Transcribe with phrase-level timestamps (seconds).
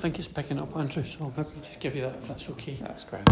[0.00, 2.74] don't think it's picking up, Andrew, so maybe just give you that if that's okay.
[2.80, 3.28] That's great.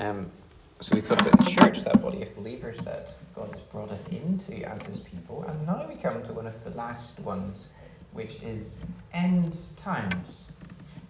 [0.00, 0.32] Um,
[0.80, 4.04] so we talked about the church, that body of believers that God has brought us
[4.08, 7.68] into as his people, and now we come to one of the last ones,
[8.14, 8.80] which is
[9.12, 10.48] end times.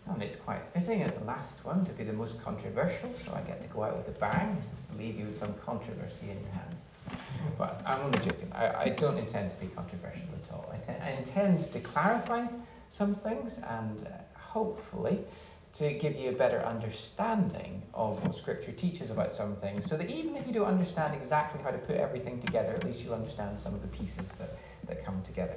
[0.09, 3.41] And it's quite fitting as the last one to be the most controversial, so I
[3.41, 6.53] get to go out with a bang and leave you with some controversy in your
[6.53, 6.83] hands.
[7.57, 8.53] But I'm only joking.
[8.55, 10.71] I, I don't intend to be controversial at all.
[10.71, 12.47] I, te- I intend to clarify
[12.95, 15.19] some things and uh, hopefully
[15.73, 20.09] to give you a better understanding of what Scripture teaches about some things, so that
[20.09, 23.59] even if you don't understand exactly how to put everything together, at least you'll understand
[23.59, 25.57] some of the pieces that, that come together.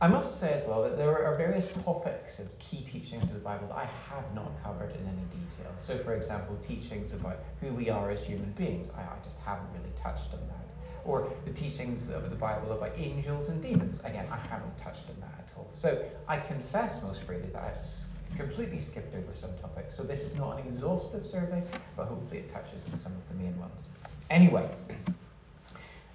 [0.00, 3.38] I must say as well that there are various topics of key teachings of the
[3.38, 5.72] Bible that I have not covered in any detail.
[5.78, 9.68] So, for example, teachings about who we are as human beings, I, I just haven't
[9.72, 10.73] really touched on that.
[11.04, 15.20] Or the teachings of the Bible about angels and demons, again, I haven't touched on
[15.20, 15.68] that at all.
[15.72, 19.96] So, I confess most freely that I've completely skipped over some topics.
[19.96, 21.62] So, this is not an exhaustive survey,
[21.96, 23.86] but hopefully it touches on some of the main ones.
[24.30, 24.68] Anyway,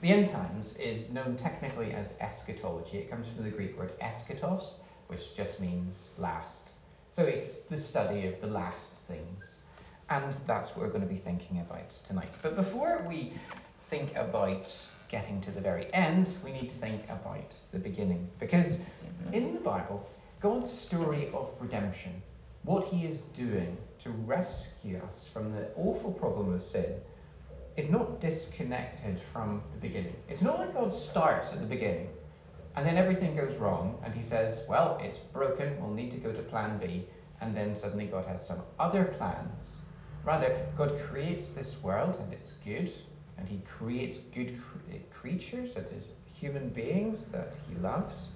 [0.02, 3.00] the end times is known technically as eschatology.
[3.00, 4.64] It comes from the Greek word eschatos,
[5.08, 6.70] which just means last.
[7.12, 9.56] So it's the study of the last things.
[10.10, 12.34] And that's what we're going to be thinking about tonight.
[12.42, 13.34] But before we
[13.90, 14.72] think about
[15.10, 18.30] getting to the very end, we need to think about the beginning.
[18.40, 19.34] Because mm-hmm.
[19.34, 20.08] in the Bible,
[20.40, 22.22] God's story of redemption,
[22.64, 26.94] what he is doing to rescue us from the awful problem of sin,
[27.78, 30.16] is not disconnected from the beginning.
[30.28, 32.10] It's not like God starts at the beginning
[32.76, 36.32] and then everything goes wrong and he says, well, it's broken, we'll need to go
[36.32, 37.06] to plan B,
[37.42, 39.80] and then suddenly God has some other plans.
[40.24, 42.92] Rather, God creates this world and it's good,
[43.40, 44.60] and he creates good
[44.92, 48.28] uh, creatures, that is, human beings that he loves.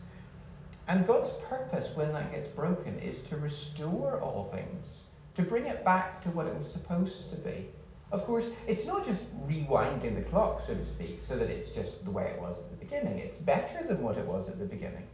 [0.87, 5.01] And God's purpose when that gets broken is to restore all things,
[5.35, 7.67] to bring it back to what it was supposed to be.
[8.11, 12.03] Of course, it's not just rewinding the clock, so to speak, so that it's just
[12.05, 13.19] the way it was at the beginning.
[13.19, 15.07] It's better than what it was at the beginning.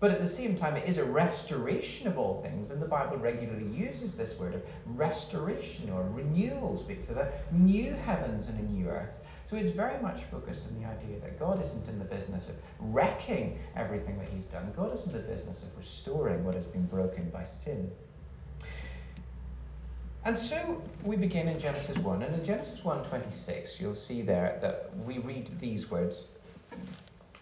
[0.00, 3.18] But at the same time, it is a restoration of all things, and the Bible
[3.18, 8.72] regularly uses this word of restoration or renewal, speaks of a new heavens and a
[8.72, 9.20] new earth.
[9.52, 12.54] So it's very much focused on the idea that God isn't in the business of
[12.80, 14.72] wrecking everything that He's done.
[14.74, 17.90] God is in the business of restoring what has been broken by sin.
[20.24, 24.90] And so we begin in Genesis 1, and in Genesis 1:26, you'll see there that
[25.04, 26.24] we read these words.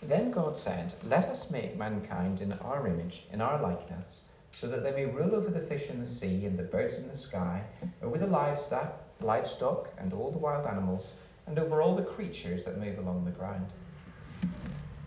[0.03, 4.83] Then God said, Let us make mankind in our image, in our likeness, so that
[4.83, 7.63] they may rule over the fish in the sea and the birds in the sky,
[8.03, 11.13] over the livestock, livestock and all the wild animals,
[11.51, 13.67] and over all the creatures that move along the ground.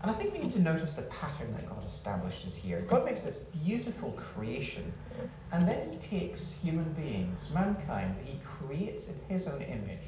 [0.02, 2.82] And I think we need to notice the pattern that God establishes here.
[2.82, 4.92] God makes this beautiful creation,
[5.52, 10.06] and then He takes human beings, mankind, that He creates in His own image,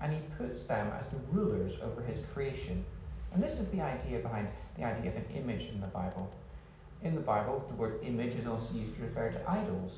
[0.00, 2.82] and He puts them as the rulers over His creation.
[3.34, 4.48] And this is the idea behind
[4.78, 6.32] the idea of an image in the Bible.
[7.02, 9.92] In the Bible, the word image is also used to refer to idols.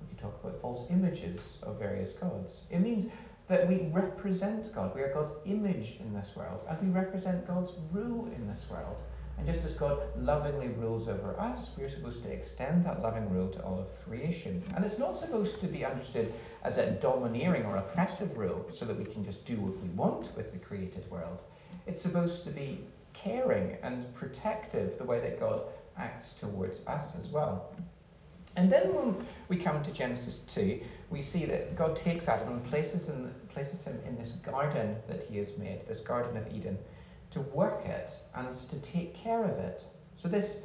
[0.00, 2.52] We could talk about false images of various gods.
[2.70, 3.12] It means
[3.50, 4.94] that we represent God.
[4.94, 8.96] We are God's image in this world, and we represent God's rule in this world.
[9.36, 13.48] And just as God lovingly rules over us, we're supposed to extend that loving rule
[13.48, 14.62] to all of creation.
[14.76, 18.96] And it's not supposed to be understood as a domineering or oppressive rule so that
[18.96, 21.38] we can just do what we want with the created world.
[21.88, 22.84] It's supposed to be
[23.14, 25.62] caring and protective the way that God
[25.96, 27.74] acts towards us as well.
[28.56, 32.64] And then when we come to Genesis 2, we see that God takes Adam and
[32.64, 36.78] places him, places him in this garden that he has made, this Garden of Eden,
[37.32, 39.82] to work it and to take care of it.
[40.16, 40.56] So, this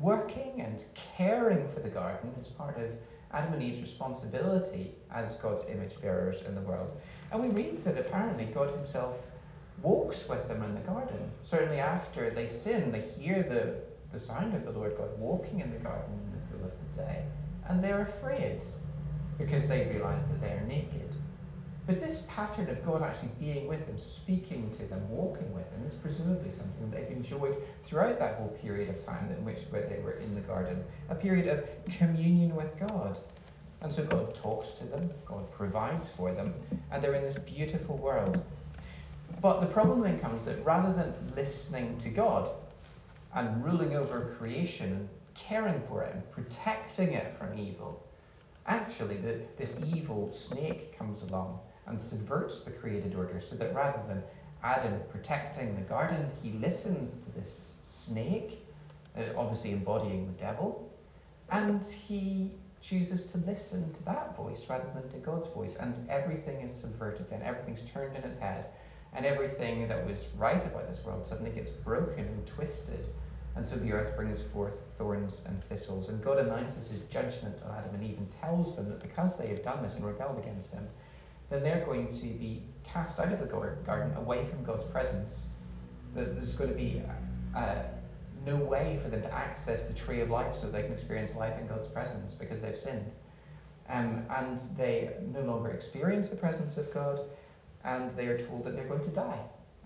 [0.00, 0.82] working and
[1.16, 2.90] caring for the garden is part of
[3.32, 6.90] Adam and Eve's responsibility as God's image bearers in the world.
[7.30, 9.16] And we read that apparently God himself
[9.82, 11.30] walks with them in the garden.
[11.44, 13.76] Certainly after they sin, they hear the,
[14.12, 17.02] the sound of the Lord God walking in the garden in the cool of the
[17.02, 17.24] day,
[17.68, 18.62] and they're afraid
[19.38, 21.14] because they realize that they are naked.
[21.86, 25.84] But this pattern of God actually being with them, speaking to them, walking with them,
[25.86, 29.98] is presumably something they've enjoyed throughout that whole period of time in which where they
[29.98, 31.64] were in the garden, a period of
[31.98, 33.18] communion with God.
[33.82, 36.54] And so God talks to them, God provides for them,
[36.90, 38.42] and they're in this beautiful world.
[39.42, 42.48] But the problem then comes that rather than listening to God
[43.34, 48.02] and ruling over creation and caring for it and protecting it from evil,
[48.66, 54.00] actually the, this evil snake comes along and subverts the created order so that rather
[54.08, 54.22] than
[54.62, 58.64] Adam protecting the garden, he listens to this snake
[59.16, 60.90] uh, obviously embodying the devil.
[61.50, 62.50] And he
[62.80, 65.76] chooses to listen to that voice rather than to God's voice.
[65.78, 68.66] And everything is subverted then, everything's turned in its head.
[69.14, 73.06] And everything that was right about this world suddenly gets broken and twisted.
[73.56, 76.08] And so the earth brings forth thorns and thistles.
[76.08, 79.46] And God announces his judgment on Adam and Eve and tells them that because they
[79.48, 80.86] have done this and rebelled against him,
[81.50, 85.44] then they're going to be cast out of the garden, away from God's presence.
[86.14, 87.02] That there's going to be
[87.54, 87.76] uh,
[88.44, 91.58] no way for them to access the tree of life so they can experience life
[91.58, 93.10] in God's presence because they've sinned.
[93.88, 97.20] Um, and they no longer experience the presence of God,
[97.84, 99.40] and they are told that they're going to die.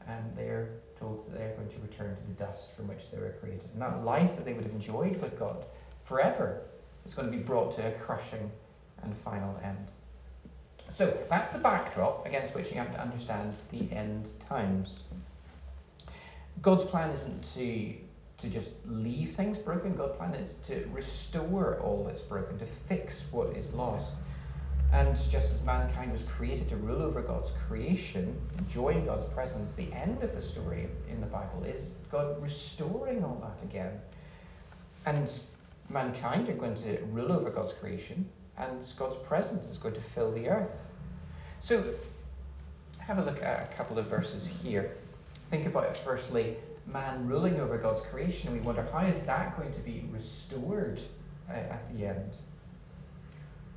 [0.06, 3.18] And they are told that they're going to return to the dust from which they
[3.18, 3.68] were created.
[3.72, 5.64] And that life that they would have enjoyed with God
[6.04, 6.60] forever
[7.06, 8.50] is going to be brought to a crushing
[9.02, 9.88] and final end.
[10.94, 15.00] So that's the backdrop against which you have to understand the end times.
[16.62, 17.94] God's plan isn't to
[18.38, 19.96] to just leave things broken.
[19.96, 24.10] God's plan is to restore all that's broken, to fix what is lost.
[24.92, 29.92] And just as mankind was created to rule over God's creation, enjoying God's presence, the
[29.92, 34.00] end of the story in the Bible is God restoring all that again.
[35.04, 35.30] And
[35.90, 38.26] mankind are going to rule over God's creation,
[38.56, 40.80] and God's presence is going to fill the earth.
[41.60, 41.84] So,
[42.98, 44.96] have a look at a couple of verses here.
[45.50, 46.56] Think about it firstly
[46.92, 48.52] man ruling over God's creation.
[48.52, 51.00] We wonder how is that going to be restored
[51.48, 52.32] uh, at the end?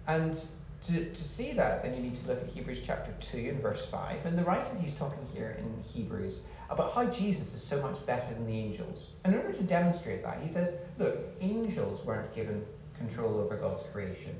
[0.07, 0.39] And
[0.87, 3.85] to, to see that, then you need to look at Hebrews chapter 2 and verse
[3.85, 4.25] 5.
[4.25, 8.33] And the writer, he's talking here in Hebrews about how Jesus is so much better
[8.33, 9.07] than the angels.
[9.23, 12.65] And in order to demonstrate that, he says, look, angels weren't given
[12.97, 14.35] control over God's creation.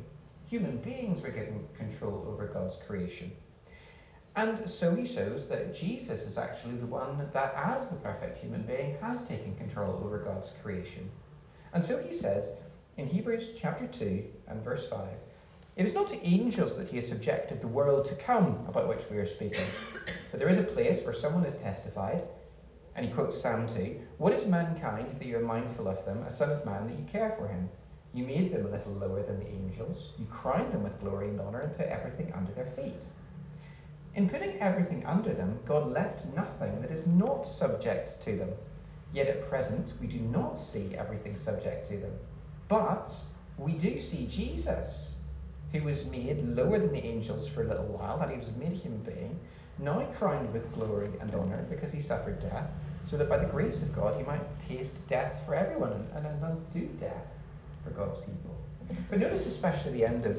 [0.48, 3.32] Human beings were given control over God's creation.
[4.36, 8.64] And so he shows that Jesus is actually the one that, as the perfect human
[8.64, 11.10] being, has taken control over God's creation.
[11.74, 12.50] And so he says
[12.98, 15.08] in Hebrews chapter 2 and verse 5
[15.78, 19.10] It is not to angels that he has subjected the world to come about which
[19.10, 19.66] we are speaking,
[20.30, 22.24] but there is a place where someone has testified,
[22.96, 26.30] and he quotes Psalm 2 What is mankind that you are mindful of them, a
[26.30, 27.70] son of man that you care for him?
[28.14, 31.40] You made them a little lower than the angels, you crowned them with glory and
[31.40, 33.06] honour, and put everything under their feet.
[34.14, 38.50] In putting everything under them, God left nothing that is not subject to them.
[39.14, 42.12] Yet at present, we do not see everything subject to them.
[42.68, 43.10] But
[43.58, 45.11] we do see Jesus,
[45.72, 48.74] who was made lower than the angels for a little while, that he was made
[48.74, 49.40] a human being,
[49.80, 52.70] now crowned with glory and honour because he suffered death,
[53.06, 56.88] so that by the grace of God he might taste death for everyone and, undo
[57.00, 57.26] death
[57.84, 58.56] for God's people.
[59.10, 60.38] But notice especially the end of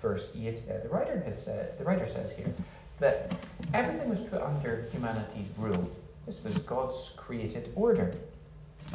[0.00, 0.80] verse 8 there.
[0.80, 2.52] The writer has said the writer says here,
[2.98, 3.34] that
[3.74, 5.90] everything was put under humanity's rule.
[6.26, 8.14] This was God's created order.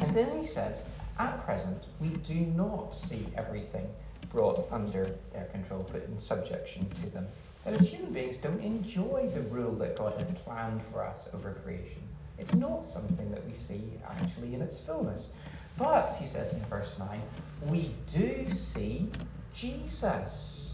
[0.00, 0.82] And then he says,
[1.18, 3.88] at present, we do not see everything
[4.30, 7.26] brought under their control, put in subjection to them.
[7.64, 11.52] That as human beings don't enjoy the rule that God had planned for us over
[11.64, 12.02] creation.
[12.38, 15.30] It's not something that we see actually in its fullness.
[15.76, 17.20] But, he says in verse 9,
[17.66, 19.10] we do see
[19.54, 20.72] Jesus.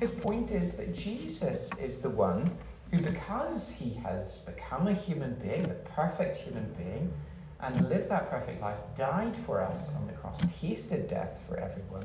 [0.00, 2.50] His point is that Jesus is the one
[2.90, 7.12] who, because he has become a human being, the perfect human being,
[7.60, 12.04] and lived that perfect life, died for us on the cross, tasted death for everyone,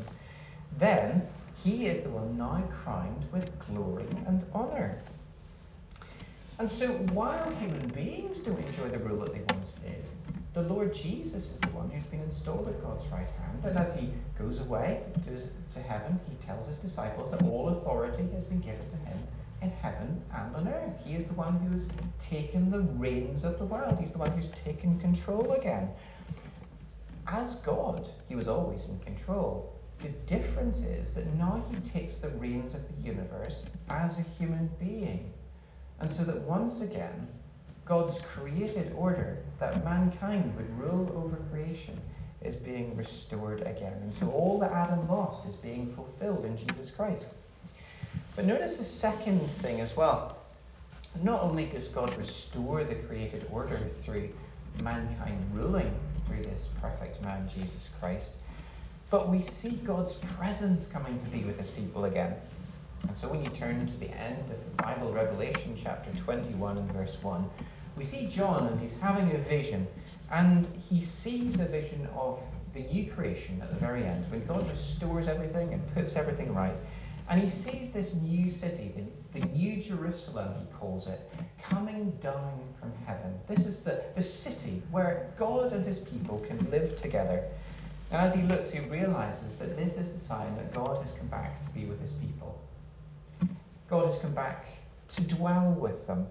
[0.77, 4.97] then he is the one now crowned with glory and honour.
[6.57, 10.05] And so while human beings don't enjoy the rule that they once did,
[10.53, 13.63] the Lord Jesus is the one who's been installed at God's right hand.
[13.63, 18.27] And as he goes away to, to heaven, he tells his disciples that all authority
[18.33, 19.17] has been given to him
[19.61, 20.93] in heaven and on earth.
[21.05, 21.87] He is the one who's
[22.19, 23.97] taken the reins of the world.
[23.99, 25.89] He's the one who's taken control again.
[27.27, 29.78] As God, he was always in control.
[30.01, 34.69] The difference is that now he takes the reins of the universe as a human
[34.79, 35.31] being.
[35.99, 37.27] And so that once again,
[37.85, 41.99] God's created order that mankind would rule over creation
[42.41, 43.93] is being restored again.
[44.01, 47.25] And so all that Adam lost is being fulfilled in Jesus Christ.
[48.35, 50.37] But notice the second thing as well.
[51.23, 54.29] Not only does God restore the created order through
[54.81, 55.93] mankind ruling
[56.25, 58.33] through this perfect man, Jesus Christ,
[59.09, 62.35] but we see God's presence coming to be with his people again.
[63.07, 66.91] And so when you turn to the end of the Bible, Revelation chapter 21 and
[66.91, 67.49] verse 1,
[67.95, 69.87] we see John and he's having a vision,
[70.31, 72.39] and he sees a vision of
[72.73, 76.75] the new creation at the very end, when God restores everything and puts everything right.
[77.29, 81.29] And he sees this new city, the, the New Jerusalem, he calls it,
[81.61, 83.33] coming down from heaven.
[83.47, 87.43] This is the, the city where God and his people can live together.
[88.11, 91.27] And as he looks, he realizes that this is the sign that God has come
[91.27, 92.59] back to be with his people.
[93.89, 94.65] God has come back
[95.09, 96.27] to dwell with them.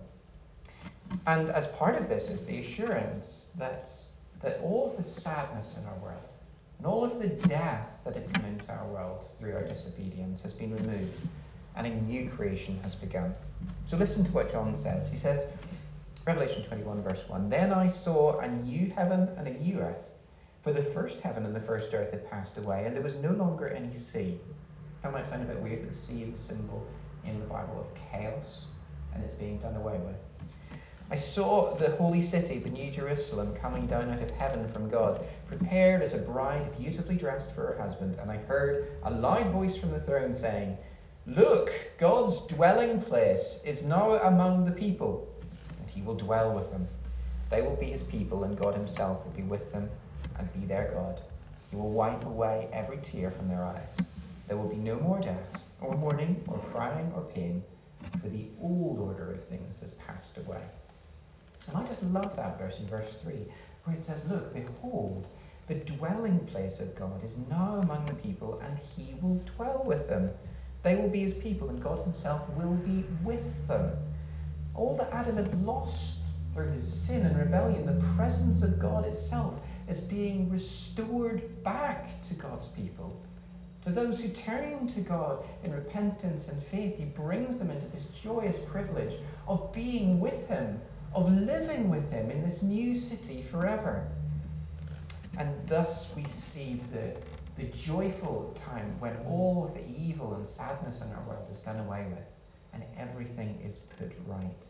[1.27, 3.91] And as part of this is the assurance that,
[4.43, 6.23] that all of the sadness in our world,
[6.79, 10.53] and all of the death that had come into our world through our disobedience has
[10.53, 11.21] been removed,
[11.77, 13.35] and a new creation has begun.
[13.87, 15.11] So listen to what John says.
[15.11, 15.45] He says,
[16.27, 19.97] Revelation 21, verse 1 Then I saw a new heaven and a new earth,
[20.63, 23.31] for the first heaven and the first earth had passed away, and there was no
[23.33, 24.39] longer any sea.
[25.03, 26.85] That might sound a bit weird, but the sea is a symbol
[27.25, 28.65] in the Bible of chaos,
[29.15, 30.17] and it's being done away with.
[31.11, 35.25] I saw the holy city, the New Jerusalem, coming down out of heaven from God,
[35.47, 38.17] prepared as a bride beautifully dressed for her husband.
[38.21, 40.77] And I heard a loud voice from the throne saying,
[41.27, 45.27] Look, God's dwelling place is now among the people,
[45.81, 46.87] and he will dwell with them.
[47.49, 49.89] They will be his people, and God himself will be with them
[50.39, 51.21] and be their God.
[51.71, 53.97] He will wipe away every tear from their eyes.
[54.47, 57.63] There will be no more death, or mourning, or crying, or pain,
[58.23, 60.63] for the old order of things has passed away.
[61.67, 63.35] And I just love that verse in verse 3,
[63.85, 65.27] where it says, Look, behold,
[65.67, 70.09] the dwelling place of God is now among the people, and he will dwell with
[70.09, 70.31] them.
[70.83, 73.91] They will be his people, and God himself will be with them.
[74.75, 76.15] All that Adam had lost
[76.55, 79.55] through his sin and rebellion, the presence of God itself
[79.89, 83.21] is being restored back to God's people.
[83.85, 88.05] To those who turn to God in repentance and faith, he brings them into this
[88.23, 89.15] joyous privilege
[89.47, 90.81] of being with him
[91.15, 94.07] of living with him in this new city forever.
[95.39, 97.13] And thus we see the,
[97.61, 101.79] the joyful time when all of the evil and sadness in our world is done
[101.81, 102.25] away with
[102.75, 104.67] and everything is put right.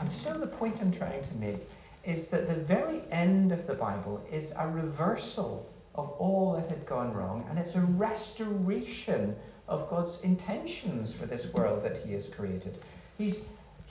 [0.00, 1.68] And so the point I'm trying to make
[2.04, 6.86] is that the very end of the Bible is a reversal of all that had
[6.86, 9.36] gone wrong, and it's a restoration
[9.68, 12.78] of God's intentions for this world that He has created.
[13.18, 13.40] He's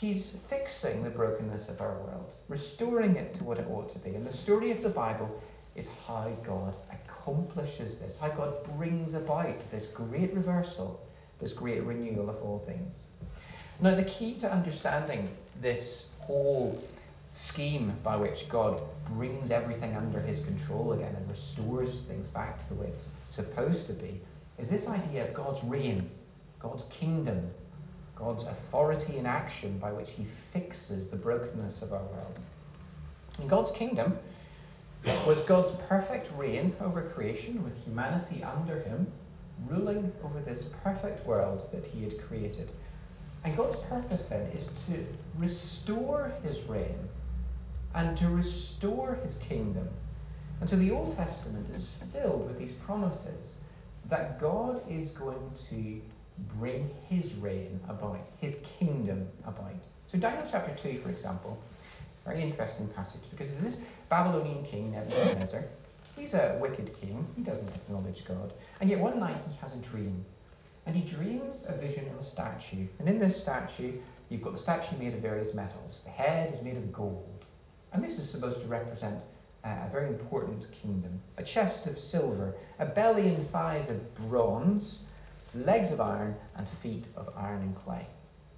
[0.02, 4.16] He's fixing the brokenness of our world, restoring it to what it ought to be.
[4.16, 5.30] And the story of the Bible
[5.76, 11.00] is how God accomplishes this, how God brings about this great reversal,
[11.40, 13.04] this great renewal of all things.
[13.80, 15.30] Now, the key to understanding
[15.62, 16.84] this whole
[17.34, 22.74] scheme by which God brings everything under his control again and restores things back to
[22.74, 24.20] the way it's supposed to be
[24.58, 26.10] is this idea of God's reign,
[26.60, 27.50] God's kingdom,
[28.16, 32.38] God's authority in action by which he fixes the brokenness of our world.
[33.40, 34.18] And God's kingdom
[35.26, 39.08] was God's perfect reign over creation with humanity under him,
[39.68, 42.70] ruling over this perfect world that he had created.
[43.44, 45.06] And God's purpose then is to
[45.40, 47.10] restore his reign
[47.94, 49.88] and to restore his kingdom.
[50.60, 53.56] And so the Old Testament is filled with these promises
[54.10, 56.02] that God is going to
[56.58, 59.74] bring his reign about, his kingdom about.
[60.12, 61.58] So Daniel chapter 2, for example,
[62.26, 63.78] very interesting passage because this
[64.12, 65.64] Babylonian king Nebuchadnezzar.
[66.18, 67.26] He's a wicked king.
[67.38, 68.54] He doesn't acknowledge God.
[68.82, 70.26] And yet one night he has a dream.
[70.86, 72.88] And he dreams a vision of a statue.
[73.00, 73.94] And in this statue,
[74.30, 76.02] you've got the statue made of various metals.
[76.04, 77.41] The head is made of gold.
[77.94, 79.22] And this is supposed to represent
[79.64, 81.22] uh, a very important kingdom.
[81.38, 85.00] A chest of silver, a belly and thighs of bronze,
[85.54, 88.08] legs of iron, and feet of iron and clay.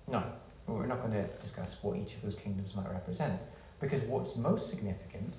[0.07, 0.33] Now,
[0.67, 3.39] we're not going to discuss what each of those kingdoms might represent,
[3.79, 5.33] because what's most significant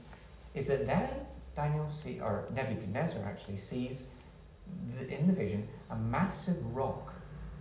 [0.55, 1.09] is that then
[1.57, 4.05] Daniel see, or Nebuchadnezzar actually sees
[4.99, 7.13] the, in the vision a massive rock,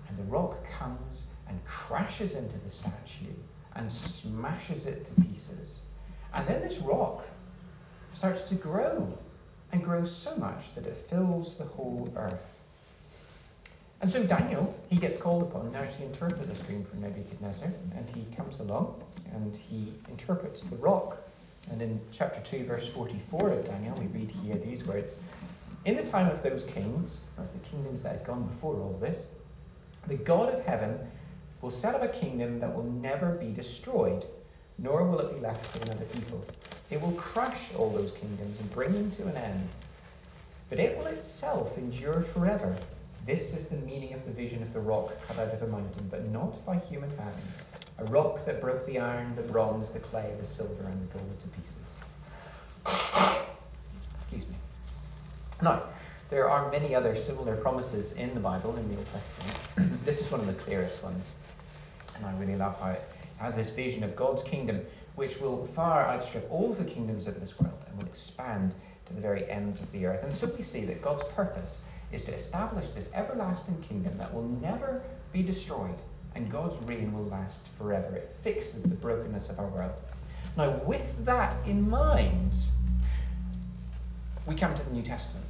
[0.09, 3.33] and the rock comes and crashes into the statue
[3.75, 5.79] and smashes it to pieces.
[6.33, 7.23] And then this rock
[8.13, 9.17] starts to grow
[9.71, 12.53] and grows so much that it fills the whole earth.
[14.01, 18.09] And so Daniel, he gets called upon now to interpret this dream for Nebuchadnezzar, and
[18.13, 19.01] he comes along
[19.33, 21.17] and he interprets the rock.
[21.71, 25.13] And in chapter 2, verse 44 of Daniel, we read here these words
[25.85, 29.23] In the time of those kings, that's the kingdoms that had gone before all this,
[30.07, 30.99] the God of heaven
[31.61, 34.25] will set up a kingdom that will never be destroyed,
[34.77, 36.43] nor will it be left for another people.
[36.89, 39.69] It will crush all those kingdoms and bring them to an end.
[40.69, 42.75] But it will itself endure forever.
[43.25, 46.07] This is the meaning of the vision of the rock cut out of a mountain,
[46.09, 47.61] but not by human hands.
[47.99, 51.39] A rock that broke the iron, the bronze, the clay, the silver, and the gold
[51.41, 53.47] to pieces.
[54.15, 54.55] Excuse me.
[55.61, 55.83] Now,
[56.29, 60.03] There are many other similar promises in the Bible, in the Old Testament.
[60.05, 61.31] this is one of the clearest ones.
[62.15, 63.03] And I really love how it
[63.43, 64.79] has this vision of God's kingdom,
[65.15, 68.73] which will far outstrip all the kingdoms of this world and will expand
[69.05, 70.23] to the very ends of the earth.
[70.23, 71.79] And so we see that God's purpose
[72.13, 75.97] is to establish this everlasting kingdom that will never be destroyed,
[76.35, 78.15] and God's reign will last forever.
[78.15, 79.91] It fixes the brokenness of our world.
[80.55, 82.53] Now, with that in mind,
[84.47, 85.45] we come to the New Testament.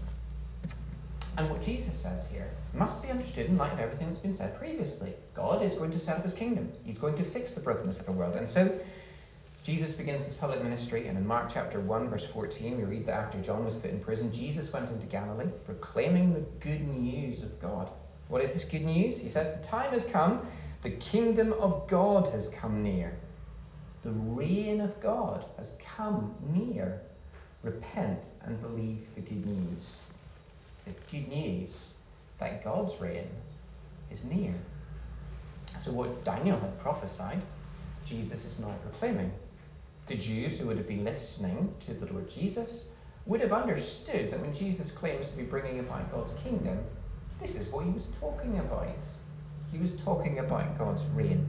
[1.38, 4.58] And what Jesus says here must be understood in light of everything that's been said
[4.58, 5.14] previously.
[5.34, 6.72] God is going to set up his kingdom.
[6.84, 8.36] He's going to fix the brokenness of the world.
[8.36, 8.80] And so
[9.64, 13.14] Jesus begins his public ministry, and in Mark chapter 1, verse 14, we read that
[13.14, 17.60] after John was put in prison, Jesus went into Galilee, proclaiming the good news of
[17.62, 17.90] God.
[18.28, 19.18] What is this good news?
[19.18, 20.46] He says, The time has come,
[20.82, 23.16] the kingdom of God has come near.
[24.04, 27.00] The reign of God has come near.
[27.64, 29.94] Repent and believe the good news.
[30.86, 31.90] The good news
[32.40, 33.28] that God's reign
[34.12, 34.54] is near.
[35.82, 37.42] So, what Daniel had prophesied,
[38.06, 39.32] Jesus is now proclaiming.
[40.08, 42.84] The Jews who would have been listening to the Lord Jesus
[43.26, 46.78] would have understood that when Jesus claims to be bringing about God's kingdom,
[47.42, 48.88] this is what he was talking about.
[49.72, 51.48] He was talking about God's reign.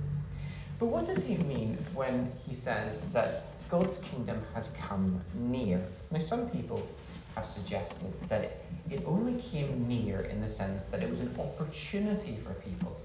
[0.79, 5.85] But what does he mean when he says that God's kingdom has come near?
[6.13, 6.87] Now, some people
[7.35, 11.35] have suggested that it, it only came near in the sense that it was an
[11.41, 12.97] opportunity for people.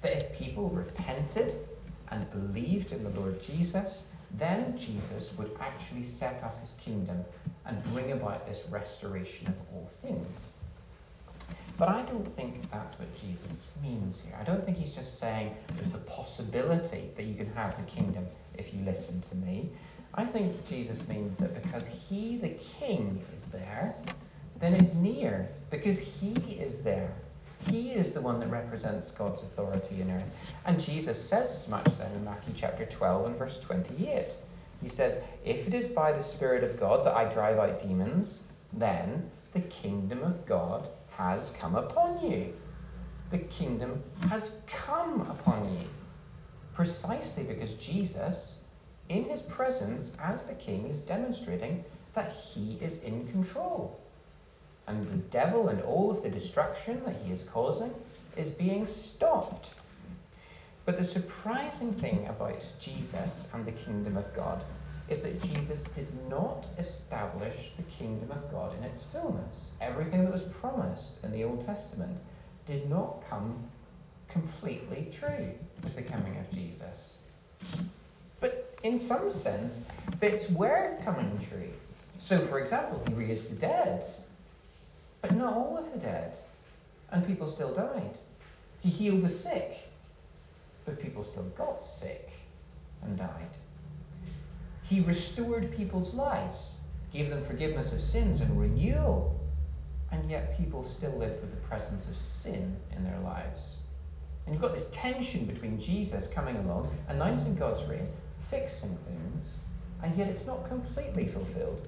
[0.00, 1.68] That if people repented
[2.08, 4.04] and believed in the Lord Jesus,
[4.38, 7.22] then Jesus would actually set up his kingdom
[7.66, 10.40] and bring about this restoration of all things.
[11.76, 14.34] But I don't think that's what Jesus means here.
[14.40, 18.26] I don't think he's just saying there's the possibility that you can have the kingdom
[18.56, 19.68] if you listen to me.
[20.16, 23.96] I think Jesus means that because he, the king, is there,
[24.60, 27.12] then it's near, because he is there.
[27.68, 30.24] He is the one that represents God's authority in earth.
[30.66, 34.36] And Jesus says as much then in Matthew chapter 12 and verse 28.
[34.80, 38.40] He says, If it is by the Spirit of God that I drive out demons,
[38.72, 42.52] then the kingdom of God has come upon you.
[43.30, 45.88] The kingdom has come upon you.
[46.74, 48.53] Precisely because Jesus,
[49.08, 53.98] in his presence as the king, is demonstrating that he is in control.
[54.86, 57.92] And the devil and all of the destruction that he is causing
[58.36, 59.70] is being stopped.
[60.84, 64.62] But the surprising thing about Jesus and the kingdom of God
[65.08, 69.70] is that Jesus did not establish the kingdom of God in its fullness.
[69.80, 72.18] Everything that was promised in the Old Testament
[72.66, 73.68] did not come
[74.28, 77.16] completely true with the coming of Jesus.
[78.84, 79.80] In some sense,
[80.20, 81.70] bits were coming true.
[82.18, 84.04] So, for example, he raised the dead,
[85.22, 86.36] but not all of the dead,
[87.10, 88.18] and people still died.
[88.80, 89.88] He healed the sick,
[90.84, 92.32] but people still got sick
[93.02, 93.56] and died.
[94.82, 96.72] He restored people's lives,
[97.10, 99.40] gave them forgiveness of sins and renewal,
[100.12, 103.76] and yet people still lived with the presence of sin in their lives.
[104.44, 108.08] And you've got this tension between Jesus coming along, announcing God's reign,
[108.50, 109.46] fixing things,
[110.02, 111.86] and yet it's not completely fulfilled.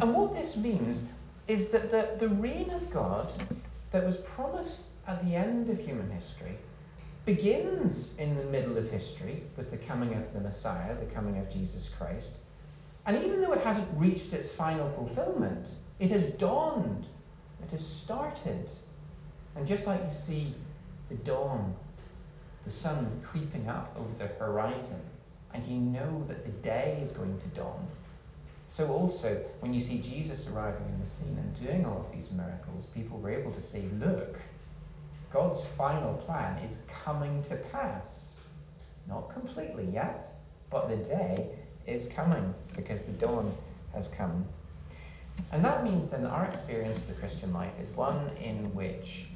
[0.00, 1.02] And what this means
[1.48, 3.32] is that the, the reign of God
[3.92, 6.56] that was promised at the end of human history
[7.24, 11.50] begins in the middle of history with the coming of the Messiah, the coming of
[11.50, 12.38] Jesus Christ.
[13.06, 15.66] And even though it hasn't reached its final fulfillment,
[15.98, 17.06] it has dawned,
[17.62, 18.68] it has started.
[19.54, 20.54] And just like you see
[21.08, 21.74] the dawn,
[22.64, 25.00] the sun creeping up over the horizon,
[25.56, 27.86] and you know that the day is going to dawn.
[28.68, 32.30] So, also, when you see Jesus arriving in the scene and doing all of these
[32.30, 34.38] miracles, people were able to say, Look,
[35.32, 38.34] God's final plan is coming to pass.
[39.08, 40.24] Not completely yet,
[40.68, 41.48] but the day
[41.86, 43.50] is coming because the dawn
[43.94, 44.44] has come.
[45.52, 49.26] And that means then that our experience of the Christian life is one in which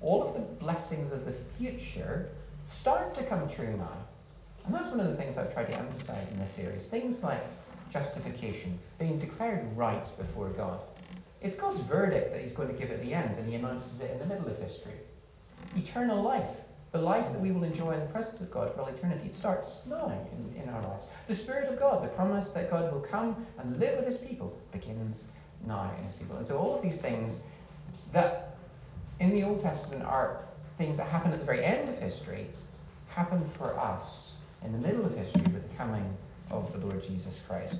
[0.00, 2.30] all of the blessings of the future
[2.72, 3.96] start to come true now.
[4.88, 6.86] That's one of the things I've tried to emphasize in this series.
[6.86, 7.44] Things like
[7.92, 10.80] justification, being declared right before God.
[11.42, 14.10] It's God's verdict that He's going to give at the end, and He announces it
[14.10, 14.94] in the middle of history
[15.76, 16.48] eternal life,
[16.92, 19.36] the life that we will enjoy in the presence of God for all eternity, it
[19.36, 21.04] starts now in, in our lives.
[21.26, 24.58] The Spirit of God, the promise that God will come and live with His people,
[24.72, 25.20] begins
[25.66, 26.38] now in His people.
[26.38, 27.40] And so all of these things
[28.14, 28.56] that
[29.20, 30.46] in the Old Testament are
[30.78, 32.46] things that happen at the very end of history
[33.10, 34.27] happen for us
[34.64, 36.16] in the middle of history with the coming
[36.50, 37.76] of the Lord Jesus Christ.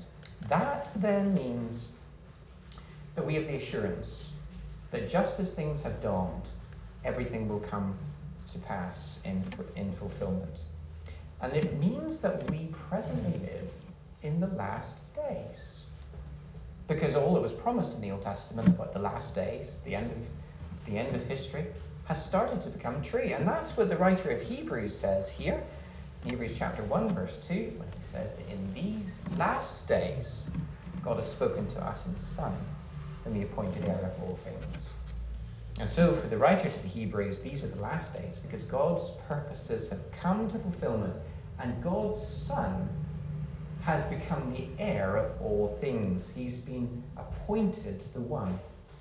[0.47, 1.87] That then means
[3.15, 4.29] that we have the assurance
[4.91, 6.43] that just as things have dawned,
[7.03, 7.95] everything will come
[8.51, 9.43] to pass in,
[9.75, 10.61] in fulfillment.
[11.41, 13.69] And it means that we presently live
[14.23, 15.81] in the last days.
[16.87, 20.11] Because all that was promised in the Old Testament about the last days, the end
[20.11, 21.65] of, the end of history,
[22.05, 23.21] has started to become true.
[23.21, 25.63] And that's what the writer of Hebrews says here.
[26.25, 30.41] Hebrews chapter 1, verse 2, when he says that in these last days,
[31.03, 32.53] God has spoken to us in the Son,
[33.25, 34.89] and the appointed heir of all things.
[35.79, 39.11] And so, for the writer to the Hebrews, these are the last days because God's
[39.29, 41.13] purposes have come to fulfillment,
[41.57, 42.89] and God's Son
[43.81, 46.29] has become the heir of all things.
[46.35, 48.59] He's been appointed the one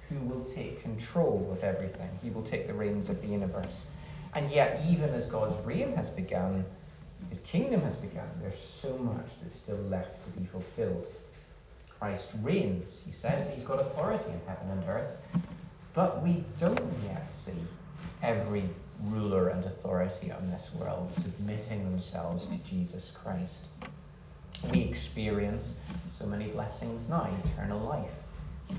[0.09, 3.83] who will take control of everything, he will take the reins of the universe.
[4.35, 6.65] And yet, even as God's reign has begun,
[7.31, 11.07] his kingdom has begun, there's so much that's still left to be fulfilled.
[11.99, 12.87] Christ reigns.
[13.05, 15.17] He says that he's got authority in heaven and earth,
[15.95, 17.61] but we don't yet see
[18.23, 18.65] every
[19.05, 23.65] ruler and authority on this world submitting themselves to Jesus Christ.
[24.73, 25.73] We experience
[26.17, 28.11] so many blessings now eternal life,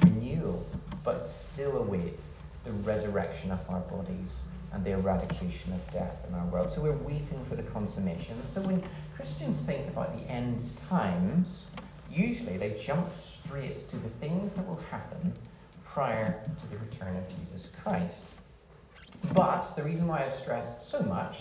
[0.04, 0.66] renewal,
[1.04, 2.20] but still await
[2.66, 4.42] the resurrection of our bodies
[4.74, 6.72] and the eradication of death in our world.
[6.72, 8.36] So we're waiting for the consummation.
[8.54, 8.84] So when
[9.16, 11.64] Christians think about the end times,
[12.12, 15.34] usually they jump straight to the things that will happen
[15.86, 18.26] prior to the return of Jesus Christ.
[19.34, 21.38] But the reason why I've stressed so much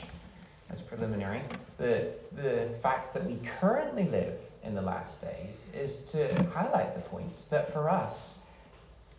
[0.71, 1.43] as preliminary
[1.79, 7.01] the, the fact that we currently live in the last days is to highlight the
[7.09, 8.35] point that for us,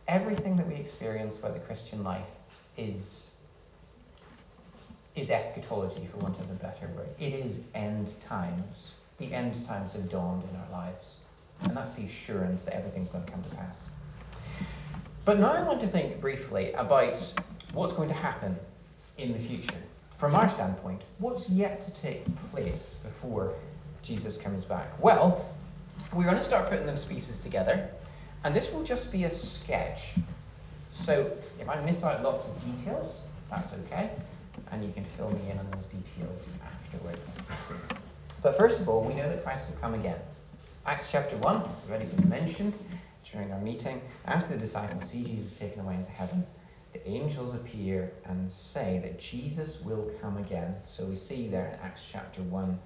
[0.07, 2.27] everything that we experience by the Christian life
[2.77, 3.28] is
[5.19, 7.09] is eschatology, for want of a better word.
[7.19, 8.91] It is end times.
[9.17, 11.05] The end times have dawned in our lives.
[11.61, 13.75] And that's the assurance that everything's going to come to pass.
[15.25, 17.17] But now I want to think briefly about
[17.73, 18.55] what's going to happen
[19.17, 19.77] in the future.
[20.17, 23.53] From our standpoint, what's yet to take place before
[24.01, 24.87] Jesus comes back?
[25.03, 25.49] Well,
[26.13, 27.89] we're going to start putting those pieces together,
[28.43, 30.01] and this will just be a sketch.
[30.93, 34.09] So if I miss out lots of details, that's okay
[34.71, 35.67] and you can fill me in on
[36.63, 37.35] afterwards.
[38.41, 40.19] But first of all, we know that Christ will come again.
[40.85, 42.73] Acts chapter 1 has already been mentioned
[43.31, 44.01] during our meeting.
[44.25, 46.45] After the disciples see Jesus taken away into heaven,
[46.93, 50.75] the angels appear and say that Jesus will come again.
[50.83, 52.79] So we see there in Acts chapter 1,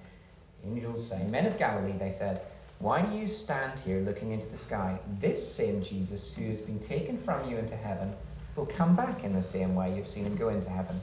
[0.64, 2.42] angels say, Men of Galilee, they said,
[2.80, 4.98] why do you stand here looking into the sky?
[5.20, 8.12] This same Jesus who has been taken from you into heaven
[8.56, 11.00] will come back in the same way you've seen him go into heaven.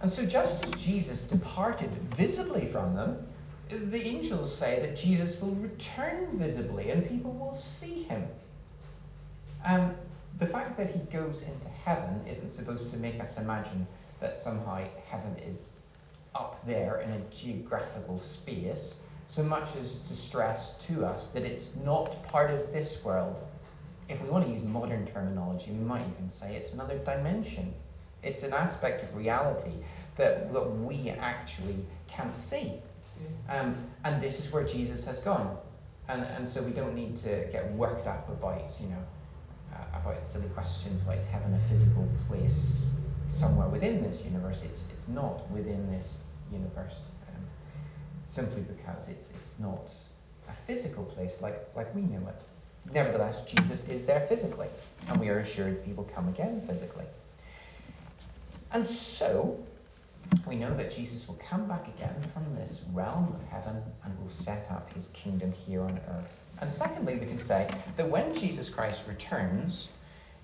[0.00, 3.26] And so, just as Jesus departed visibly from them,
[3.70, 8.24] the angels say that Jesus will return visibly and people will see him.
[9.64, 9.94] Um,
[10.38, 13.86] the fact that he goes into heaven isn't supposed to make us imagine
[14.20, 15.58] that somehow heaven is
[16.34, 18.94] up there in a geographical space,
[19.28, 23.40] so much as to stress to us that it's not part of this world.
[24.08, 27.72] If we want to use modern terminology, we might even say it's another dimension.
[28.24, 29.72] It's an aspect of reality
[30.16, 32.72] that, that we actually can't see.
[33.48, 35.56] Um, and this is where Jesus has gone.
[36.08, 39.02] And, and so we don't need to get worked up about, you know,
[39.74, 42.90] uh, about silly questions like is heaven a physical place
[43.30, 44.60] somewhere within this universe?
[44.64, 46.18] It's, it's not within this
[46.52, 46.94] universe,
[47.28, 47.42] um,
[48.26, 49.92] simply because it's, it's not
[50.48, 52.42] a physical place like, like we know it.
[52.92, 54.68] Nevertheless, Jesus is there physically,
[55.08, 57.06] and we are assured he will come again physically.
[58.74, 59.56] And so,
[60.48, 64.28] we know that Jesus will come back again from this realm of heaven and will
[64.28, 66.40] set up his kingdom here on earth.
[66.60, 69.90] And secondly, we can say that when Jesus Christ returns,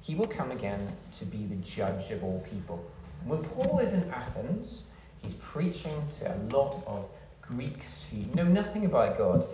[0.00, 2.88] he will come again to be the judge of all people.
[3.24, 4.84] When Paul is in Athens,
[5.22, 7.06] he's preaching to a lot of
[7.42, 9.44] Greeks who know nothing about God.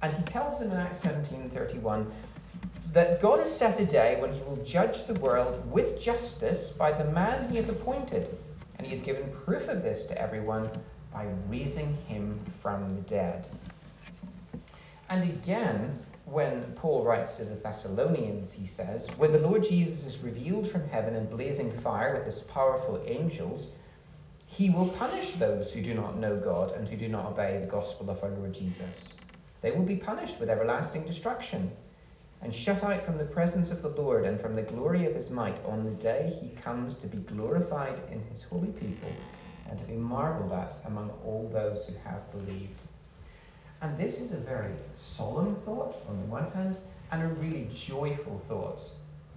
[0.00, 2.10] And he tells them in Acts 17:31
[2.92, 6.92] that God has set a day when he will judge the world with justice by
[6.92, 8.36] the man he has appointed
[8.76, 10.70] and he has given proof of this to everyone
[11.12, 13.48] by raising him from the dead.
[15.08, 20.18] And again, when Paul writes to the Thessalonians, he says, When the Lord Jesus is
[20.18, 23.68] revealed from heaven in blazing fire with his powerful angels,
[24.46, 27.66] he will punish those who do not know God and who do not obey the
[27.66, 29.12] gospel of our Lord Jesus.
[29.60, 31.70] They will be punished with everlasting destruction
[32.42, 35.30] and shut out from the presence of the Lord and from the glory of his
[35.30, 39.10] might on the day he comes to be glorified in his holy people
[39.68, 42.80] and to be marveled at among all those who have believed.
[43.80, 46.76] And this is a very solemn thought on the one hand,
[47.10, 48.82] and a really joyful thought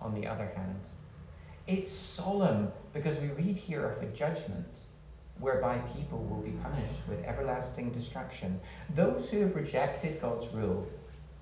[0.02, 0.88] on the other hand.
[1.68, 4.68] It's solemn because we read here of a judgment
[5.39, 8.60] whereby people will be punished with everlasting destruction.
[8.96, 10.88] Those who have rejected God's rule,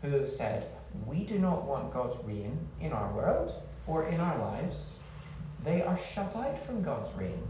[0.02, 0.68] who have said,
[1.06, 3.54] We do not want God's reign in our world
[3.88, 4.78] or in our lives,
[5.64, 7.42] they are shut out from God's reign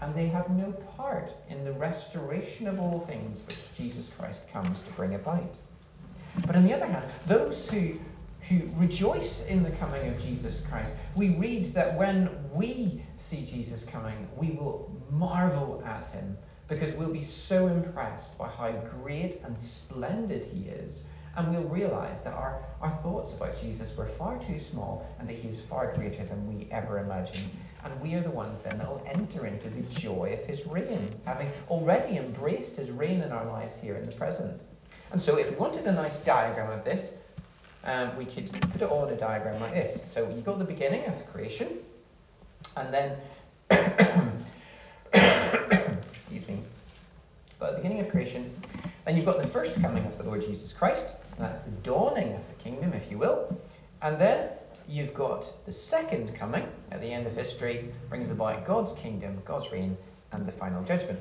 [0.00, 4.76] and they have no part in the restoration of all things which Jesus Christ comes
[4.86, 5.58] to bring about.
[6.46, 7.94] But on the other hand, those who
[8.48, 10.90] who rejoice in the coming of Jesus Christ.
[11.16, 16.36] We read that when we see Jesus coming, we will marvel at him
[16.68, 18.70] because we'll be so impressed by how
[19.02, 21.04] great and splendid he is.
[21.36, 25.36] And we'll realize that our, our thoughts about Jesus were far too small and that
[25.36, 27.50] he is far greater than we ever imagined.
[27.84, 31.14] And we are the ones then that will enter into the joy of his reign,
[31.24, 34.62] having already embraced his reign in our lives here in the present.
[35.12, 37.10] And so, if we wanted a nice diagram of this,
[37.86, 40.00] um, we could put it all in a diagram like this.
[40.12, 41.78] So you've got the beginning of creation,
[42.76, 43.16] and then,
[45.12, 46.60] excuse me,
[47.60, 48.52] got the beginning of creation,
[49.04, 51.06] then you've got the first coming of the Lord Jesus Christ,
[51.38, 53.56] that's the dawning of the kingdom, if you will,
[54.02, 54.50] and then
[54.88, 59.70] you've got the second coming at the end of history, brings about God's kingdom, God's
[59.72, 59.96] reign,
[60.32, 61.18] and the final judgment.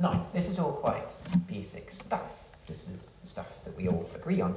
[0.00, 1.10] Now, this is all quite
[1.46, 2.30] basic stuff.
[2.66, 4.54] This is stuff that we all agree on.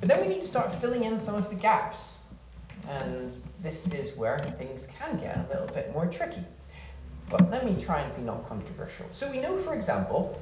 [0.00, 1.98] But then we need to start filling in some of the gaps.
[2.88, 6.44] And this is where things can get a little bit more tricky.
[7.28, 9.06] But let me try and be not controversial.
[9.12, 10.40] So we know, for example,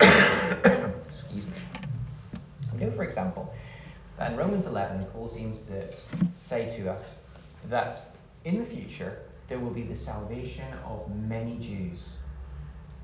[0.00, 1.52] excuse me.
[2.78, 3.52] For example,
[4.20, 5.88] in Romans 11, Paul seems to
[6.36, 7.16] say to us
[7.68, 8.00] that
[8.44, 12.10] in the future there will be the salvation of many Jews.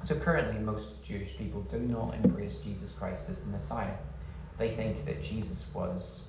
[0.05, 3.97] So currently, most Jewish people do not embrace Jesus Christ as the Messiah.
[4.59, 6.25] They think that Jesus was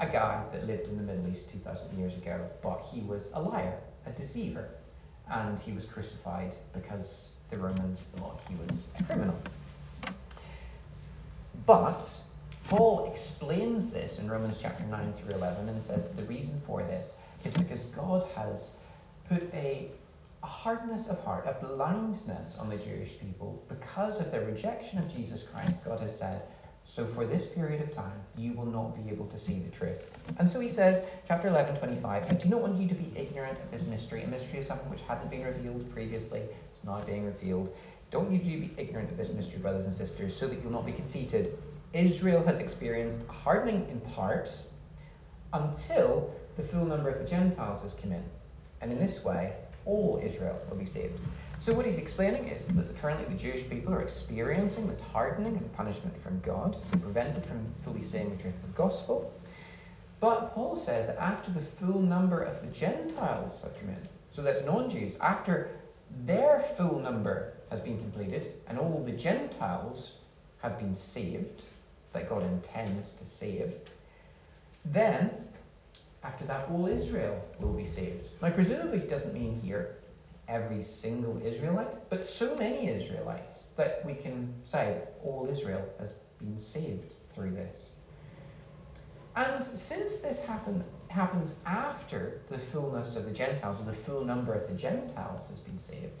[0.00, 3.40] a guy that lived in the Middle East 2,000 years ago, but he was a
[3.40, 4.68] liar, a deceiver,
[5.30, 9.36] and he was crucified because the Romans thought he was a criminal.
[11.66, 12.08] But
[12.64, 16.82] Paul explains this in Romans chapter 9 through 11 and says that the reason for
[16.82, 17.12] this
[17.44, 18.70] is because God has
[19.28, 19.90] put a,
[20.42, 25.44] hardness of heart, a blindness on the Jewish people because of their rejection of Jesus
[25.44, 25.72] Christ.
[25.84, 26.42] God has said,
[26.84, 30.02] so for this period of time, you will not be able to see the truth.
[30.38, 33.58] And so he says, chapter 11, 25, I do not want you to be ignorant
[33.58, 34.24] of this mystery.
[34.24, 36.42] A mystery is something which hadn't been revealed previously.
[36.70, 37.74] It's now being revealed.
[38.12, 40.92] Don't you be ignorant of this mystery, brothers and sisters, so that you'll not be
[40.92, 41.56] conceited.
[41.94, 44.50] Israel has experienced hardening in part
[45.54, 48.22] until the full number of the Gentiles has come in.
[48.82, 49.54] And in this way,
[49.86, 51.18] all Israel will be saved.
[51.60, 55.62] So what he's explaining is that currently the Jewish people are experiencing this hardening as
[55.62, 59.32] a punishment from God, so prevented from fully saying the truth of the gospel.
[60.20, 64.42] But Paul says that after the full number of the Gentiles have come in, so
[64.42, 65.70] that's non-Jews, after
[66.26, 70.12] their full number has been completed and all the Gentiles
[70.60, 71.62] have been saved,
[72.12, 73.72] that God intends to save,
[74.84, 75.30] then
[76.22, 78.28] after that all Israel will be saved.
[78.42, 79.96] Now presumably he doesn't mean here
[80.48, 86.58] every single Israelite, but so many Israelites that we can say all Israel has been
[86.58, 87.92] saved through this.
[89.34, 94.52] And since this happen, happens after the fullness of the Gentiles, or the full number
[94.52, 96.20] of the Gentiles has been saved,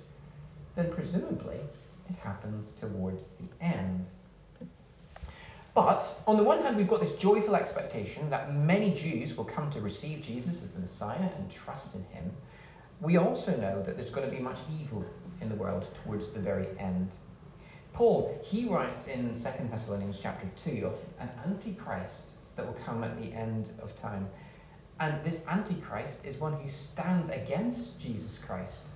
[0.76, 1.60] then presumably
[2.08, 4.06] it happens towards the end.
[5.74, 9.70] But on the one hand, we've got this joyful expectation that many Jews will come
[9.70, 12.30] to receive Jesus as the Messiah and trust in him
[13.02, 15.04] we also know that there's going to be much evil
[15.40, 17.14] in the world towards the very end.
[17.92, 23.20] Paul, he writes in 2 Thessalonians chapter 2 of an antichrist that will come at
[23.20, 24.28] the end of time.
[25.00, 28.86] And this antichrist is one who stands against Jesus Christ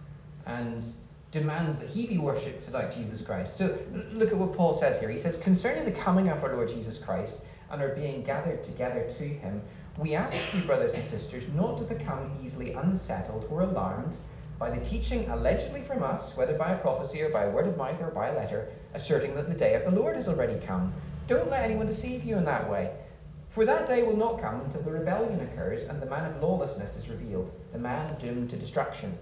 [0.46, 0.84] and
[1.32, 3.56] demands that he be worshipped like Jesus Christ.
[3.56, 3.78] So
[4.12, 5.10] look at what Paul says here.
[5.10, 7.36] He says, Concerning the coming of our Lord Jesus Christ
[7.70, 9.60] and our being gathered together to him,
[9.98, 14.14] we ask you, brothers and sisters, not to become easily unsettled or alarmed
[14.58, 17.76] by the teaching allegedly from us, whether by a prophecy or by a word of
[17.76, 20.92] mouth or by a letter, asserting that the day of the Lord has already come.
[21.26, 22.92] Don't let anyone deceive you in that way.
[23.50, 26.96] For that day will not come until the rebellion occurs and the man of lawlessness
[26.96, 29.16] is revealed, the man doomed to destruction.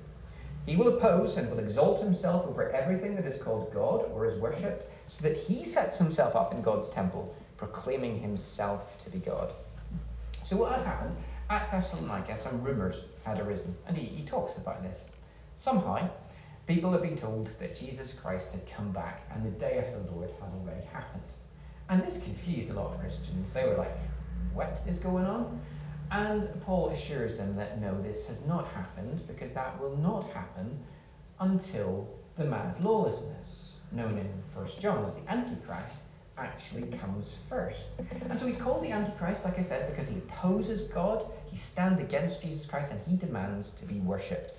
[0.66, 4.40] He will oppose and will exalt himself over everything that is called God or is
[4.40, 9.52] worshipped, so that he sets himself up in God's temple, proclaiming himself to be God.
[10.44, 11.16] So what had happened
[11.50, 15.00] at Thessalonica, some rumours had arisen, and he, he talks about this.
[15.58, 16.08] Somehow,
[16.66, 20.12] people had been told that Jesus Christ had come back and the day of the
[20.12, 21.22] Lord had already happened.
[21.90, 23.52] And this confused a lot of Christians.
[23.52, 23.96] They were like,
[24.54, 25.60] what is going on?
[26.10, 30.78] And Paul assures them that no, this has not happened because that will not happen
[31.40, 36.00] until the man of lawlessness, known in 1 John as the Antichrist,
[36.36, 37.82] actually comes first.
[38.28, 42.00] And so he's called the Antichrist, like I said, because he opposes God, he stands
[42.00, 44.58] against Jesus Christ, and he demands to be worshipped.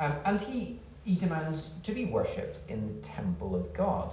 [0.00, 4.12] Um, and he, he demands to be worshipped in the temple of God.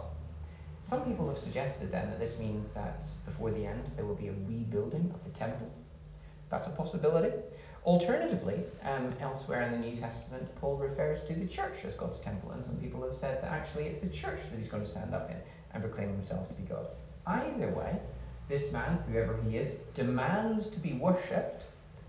[0.86, 4.28] Some people have suggested then that this means that before the end there will be
[4.28, 5.72] a rebuilding of the temple.
[6.54, 7.36] That's a possibility.
[7.84, 12.52] Alternatively, um, elsewhere in the New Testament, Paul refers to the church as God's temple,
[12.52, 15.16] and some people have said that actually it's the church that he's going to stand
[15.16, 15.38] up in
[15.74, 16.86] and proclaim himself to be God.
[17.26, 17.98] Either way,
[18.50, 21.64] this man, whoever he is, demands to be worshipped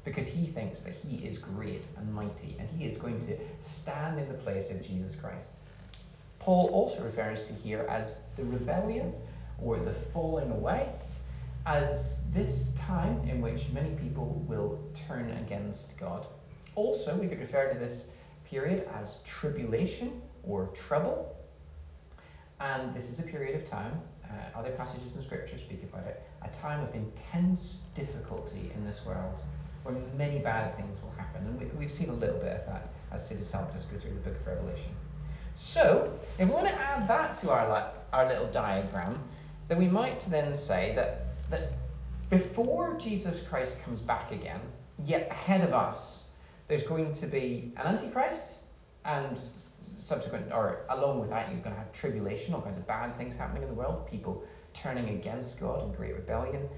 [0.05, 4.21] because he thinks that he is great and mighty, and he is going to stand
[4.21, 5.49] in the place of Jesus Christ.
[6.39, 9.15] Paul also refers to here as the rebellion
[9.63, 10.91] or the falling away
[11.67, 16.27] as this time in which many people will turn against God.
[16.75, 18.05] Also, we could refer to this
[18.45, 21.35] period as tribulation or trouble.
[22.61, 26.23] And this is a period of time, uh, other passages in Scripture speak about it,
[26.43, 29.35] a time of intense difficulty in this world
[29.85, 31.47] where many bad things will happen.
[31.47, 33.99] And we, have seen a little bit of that as Sid has helped us go
[33.99, 34.95] through the book of Revelation.
[35.57, 39.21] So, if we want to add that to our, our little diagram,
[39.69, 41.73] then we might then say that that
[42.31, 44.61] before Jesus Christ comes back again,
[45.05, 46.23] yet ahead of us,
[46.69, 48.61] there's going to be an antichrist,
[49.05, 49.39] and
[50.01, 53.35] subsequent, or along with that, you're going to have tribulation, all kinds of bad things
[53.35, 56.69] happening in the world, people turning against God in great rebellion.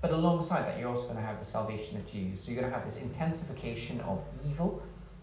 [0.00, 2.40] But alongside that, you're also going to have the salvation of Jews.
[2.40, 4.82] So you're going to have this intensification of evil,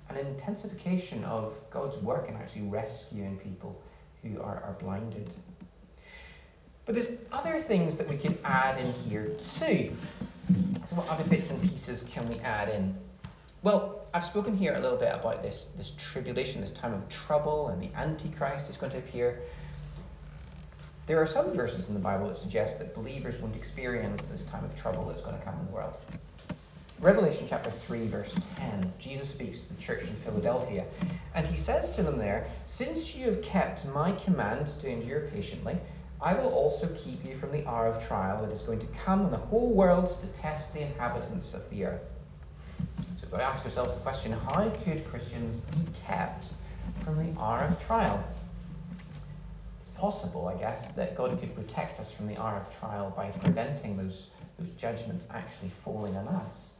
[0.10, 3.80] an intensification of God's work in actually rescuing people
[4.24, 5.32] who are, are blinded
[6.86, 9.28] but there's other things that we can add in here
[9.60, 9.96] too.
[10.88, 12.96] So what other bits and pieces can we add in?
[13.63, 17.70] Well, I've spoken here a little bit about this, this tribulation, this time of trouble,
[17.70, 19.39] and the Antichrist is going to appear.
[21.06, 24.65] There are some verses in the Bible that suggest that believers won't experience this time
[24.65, 25.98] of trouble that's going to come in the world.
[27.00, 30.86] Revelation chapter 3, verse 10, Jesus speaks to the church in Philadelphia,
[31.34, 35.78] and he says to them there, Since you have kept my command to endure patiently,
[36.22, 39.26] I will also keep you from the hour of trial that is going to come
[39.26, 42.02] on the whole world to test the inhabitants of the earth.
[43.16, 46.50] So we've got to ask ourselves the question how could Christians be kept
[47.04, 48.24] from the hour of trial?
[49.82, 53.32] It's possible, I guess, that God could protect us from the hour of trial by
[53.32, 54.28] preventing those,
[54.60, 56.71] those judgments actually falling on us.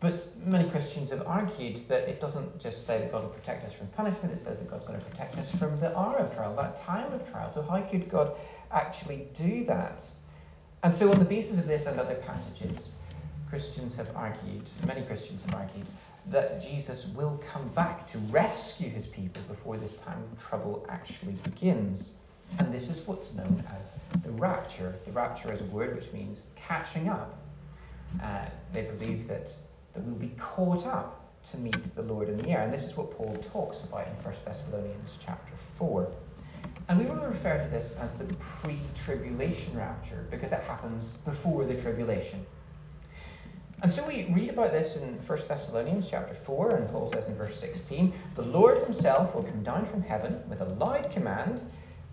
[0.00, 3.72] But many Christians have argued that it doesn't just say that God will protect us
[3.72, 6.54] from punishment, it says that God's going to protect us from the hour of trial,
[6.54, 7.50] that time of trial.
[7.52, 8.36] So, how could God
[8.70, 10.08] actually do that?
[10.84, 12.90] And so, on the basis of this and other passages,
[13.48, 15.86] Christians have argued, many Christians have argued,
[16.26, 21.32] that Jesus will come back to rescue his people before this time of trouble actually
[21.42, 22.12] begins.
[22.58, 24.94] And this is what's known as the rapture.
[25.06, 27.38] The rapture is a word which means catching up.
[28.22, 29.50] Uh, they believe that
[29.98, 32.62] that we'll be caught up to meet the Lord in the air.
[32.62, 36.08] And this is what Paul talks about in 1 Thessalonians chapter 4.
[36.88, 41.64] And we will refer to this as the pre tribulation rapture because it happens before
[41.64, 42.46] the tribulation.
[43.82, 47.34] And so we read about this in 1 Thessalonians chapter 4, and Paul says in
[47.34, 51.60] verse 16 The Lord himself will come down from heaven with a loud command,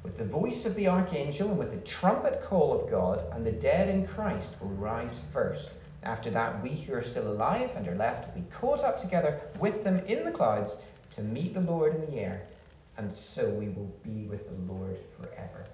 [0.01, 3.51] with the voice of the archangel, and with the trumpet call of God, and the
[3.51, 5.69] dead in Christ will rise first.
[6.05, 9.41] After that, we who are still alive and are left will be caught up together
[9.59, 10.73] with them in the clouds
[11.15, 12.43] to meet the Lord in the air,
[12.97, 15.65] and so we will be with the Lord forever.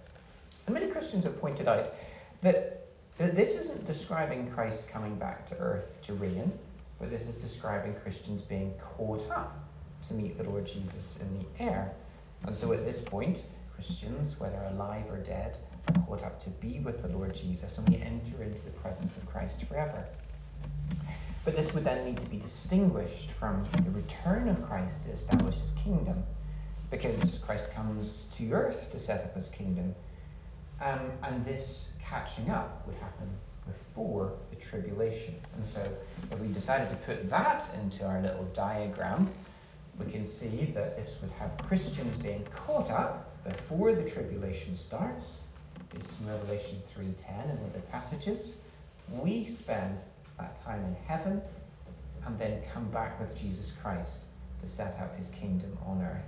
[0.65, 1.93] And many Christians have pointed out
[2.41, 6.51] that, that this isn't describing Christ coming back to earth to reign,
[6.97, 9.59] but this is describing Christians being caught up
[10.07, 11.91] to meet the Lord Jesus in the air.
[12.47, 13.43] And so at this point,
[13.75, 15.57] Christians, whether alive or dead,
[16.05, 19.25] caught up to be with the Lord Jesus, and we enter into the presence of
[19.27, 20.05] Christ forever.
[21.43, 25.55] But this would then need to be distinguished from the return of Christ to establish
[25.55, 26.23] his kingdom,
[26.89, 29.95] because Christ comes to earth to set up his kingdom.
[30.81, 33.29] Um, and this catching up would happen
[33.65, 35.35] before the tribulation.
[35.55, 35.87] And so,
[36.31, 39.29] if we decided to put that into our little diagram,
[39.99, 45.25] we can see that this would have Christians being caught up before the tribulation starts.
[45.93, 48.55] In Revelation 3:10 and other passages.
[49.09, 49.99] We spend
[50.37, 51.41] that time in heaven
[52.25, 54.25] and then come back with Jesus Christ
[54.61, 56.23] to set up his kingdom on earth.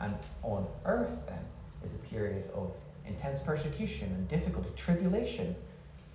[0.00, 1.44] And on earth, then,
[1.82, 2.72] is a period of
[3.06, 5.56] intense persecution and difficulty, tribulation.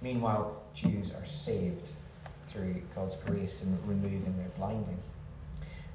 [0.02, 1.88] Meanwhile, Jews are saved
[2.50, 5.00] through God's grace and removing their blinding.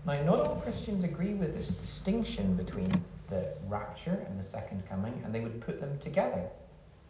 [0.05, 5.21] Now, not all Christians agree with this distinction between the rapture and the second coming,
[5.25, 6.49] and they would put them together.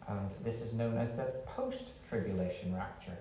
[0.07, 3.17] And this is known as the post tribulation rapture.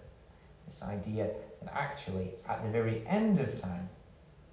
[0.66, 1.30] This idea
[1.62, 3.89] that actually, at the very end of time,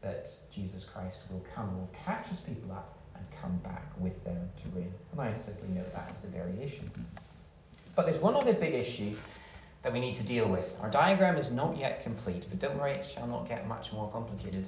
[0.02, 4.50] that Jesus Christ will come, will catch his people up, and come back with them
[4.62, 4.92] to reign.
[5.12, 6.90] And I simply note that as a variation.
[7.96, 9.16] But there's one other big issue
[9.84, 10.76] that we need to deal with.
[10.82, 14.10] Our diagram is not yet complete, but don't worry, it shall not get much more
[14.12, 14.68] complicated.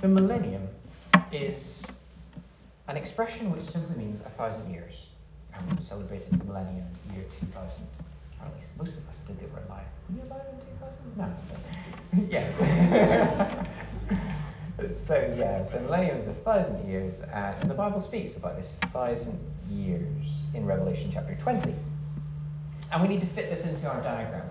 [0.00, 0.66] The millennium
[1.30, 1.84] is
[2.88, 5.06] an expression which simply means a thousand years.
[5.80, 7.86] Celebrated the millennium year 2000.
[8.40, 9.86] Or at least most of us did that were alive.
[10.08, 11.16] Were you alive in 2000?
[11.16, 11.26] No.
[11.48, 11.54] So,
[12.30, 12.54] yes.
[15.06, 18.78] so, yeah, so millennium is a thousand years, uh, and the Bible speaks about this
[18.92, 19.38] thousand
[19.70, 21.74] years in Revelation chapter 20.
[22.92, 24.48] And we need to fit this into our diagram.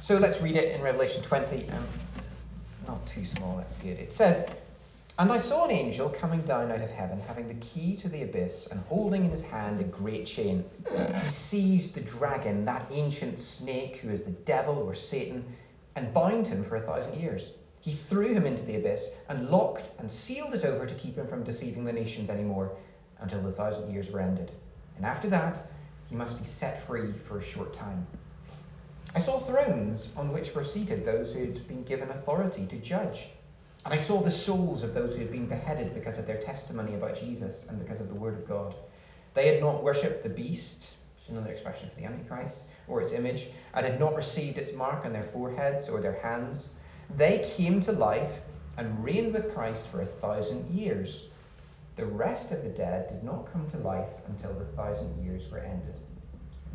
[0.00, 1.68] So let's read it in Revelation 20.
[1.70, 1.86] Um,
[2.86, 3.98] not too small, that's good.
[3.98, 4.46] It says,
[5.18, 8.22] And I saw an angel coming down out of heaven, having the key to the
[8.22, 10.62] abyss, and holding in his hand a great chain.
[11.24, 15.46] He seized the dragon, that ancient snake who is the devil or Satan,
[15.94, 17.52] and bound him for a thousand years.
[17.80, 21.26] He threw him into the abyss, and locked and sealed it over to keep him
[21.26, 22.72] from deceiving the nations any more,
[23.18, 24.52] until the thousand years were ended.
[24.96, 25.56] And after that,
[26.10, 28.06] he must be set free for a short time.
[29.14, 33.30] I saw thrones on which were seated those who had been given authority to judge.
[33.86, 36.96] And I saw the souls of those who had been beheaded because of their testimony
[36.96, 38.74] about Jesus and because of the word of God.
[39.34, 43.12] They had not worshipped the beast, which is another expression for the Antichrist, or its
[43.12, 46.70] image, and had not received its mark on their foreheads or their hands.
[47.16, 48.32] They came to life
[48.76, 51.28] and reigned with Christ for a thousand years.
[51.94, 55.60] The rest of the dead did not come to life until the thousand years were
[55.60, 55.94] ended.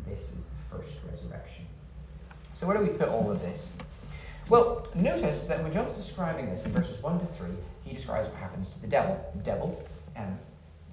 [0.06, 1.66] This is the first resurrection.
[2.54, 3.68] So, where do we put all of this?
[4.48, 7.48] Well, notice that when John's describing this in verses 1 to 3,
[7.84, 9.32] he describes what happens to the devil.
[9.36, 10.38] The devil, um,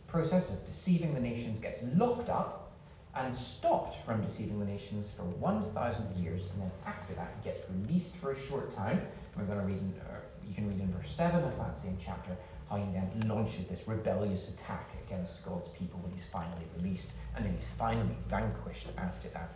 [0.07, 2.71] process of deceiving the nations, gets locked up
[3.15, 7.59] and stopped from deceiving the nations for 1,000 years, and then after that, he gets
[7.69, 9.01] released for a short time.
[9.35, 11.97] We're going to read, in, uh, you can read in verse 7 of that same
[12.03, 12.35] chapter
[12.69, 17.43] how he then launches this rebellious attack against God's people when he's finally released, and
[17.43, 19.49] then he's finally vanquished after that.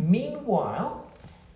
[0.00, 1.10] Meanwhile,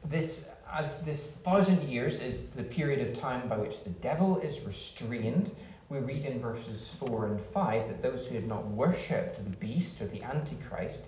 [0.05, 4.61] this as this thousand years is the period of time by which the devil is
[4.61, 5.55] restrained,
[5.89, 10.01] we read in verses 4 and 5 that those who had not worshipped the beast
[10.01, 11.05] or the Antichrist,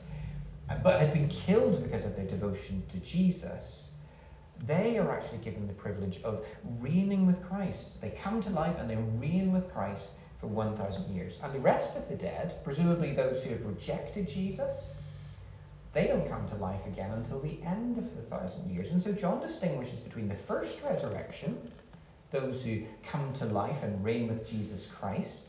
[0.71, 3.89] uh, but had been killed because of their devotion to Jesus,
[4.67, 6.45] they are actually given the privilege of
[6.81, 8.01] reigning with Christ.
[8.01, 11.39] They come to life and they reign with Christ for 1,000 years.
[11.43, 14.95] And the rest of the dead, presumably those who have rejected Jesus,
[15.93, 18.91] they don't come to life again until the end of the thousand years.
[18.91, 21.59] And so John distinguishes between the first resurrection,
[22.31, 25.49] those who come to life and reign with Jesus Christ,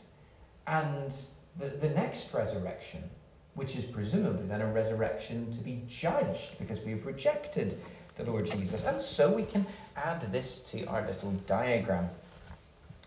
[0.66, 1.12] and
[1.58, 3.02] the, the next resurrection,
[3.54, 7.78] which is presumably then a resurrection to be judged because we've rejected
[8.16, 8.84] the Lord Jesus.
[8.84, 9.66] And so we can
[9.96, 12.08] add this to our little diagram.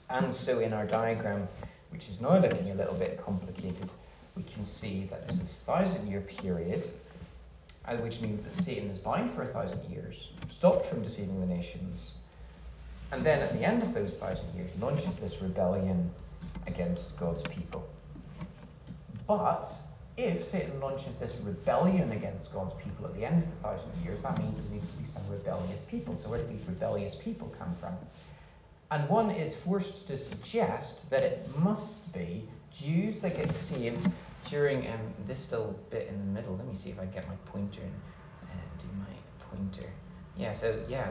[0.10, 1.48] And so in our diagram,
[1.90, 3.90] which is now looking a little bit complicated,
[4.36, 6.92] we can see that there's this thousand year period
[8.00, 12.14] which means that Satan is bound for a thousand years, stopped from deceiving the nations,
[13.12, 16.10] and then at the end of those thousand years launches this rebellion
[16.66, 17.88] against God's people.
[19.28, 19.68] But
[20.18, 24.22] if Satan launches this rebellion against God's people at the end of the thousand years,
[24.24, 26.16] that means there needs to be some rebellious people.
[26.22, 27.96] So where do these rebellious people come from?
[28.92, 34.08] And one is forced to suggest that it must be Jews that get saved
[34.54, 37.34] during um, this little bit in the middle, let me see if I get my
[37.46, 37.92] pointer and
[38.52, 39.16] uh, do my
[39.50, 39.90] pointer.
[40.38, 41.10] Yeah, so yeah,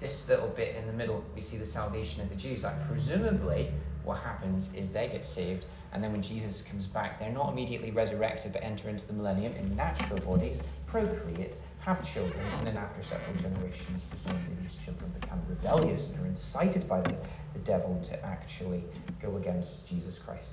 [0.00, 2.64] this little bit in the middle, we see the salvation of the Jews.
[2.64, 3.72] Like, presumably,
[4.04, 5.64] what happens is they get saved,
[5.94, 9.54] and then when Jesus comes back, they're not immediately resurrected but enter into the millennium
[9.54, 15.40] in natural bodies, procreate, have children, and then after several generations, presumably these children become
[15.48, 17.16] rebellious and are incited by the,
[17.54, 18.84] the devil to actually
[19.22, 20.52] go against Jesus Christ.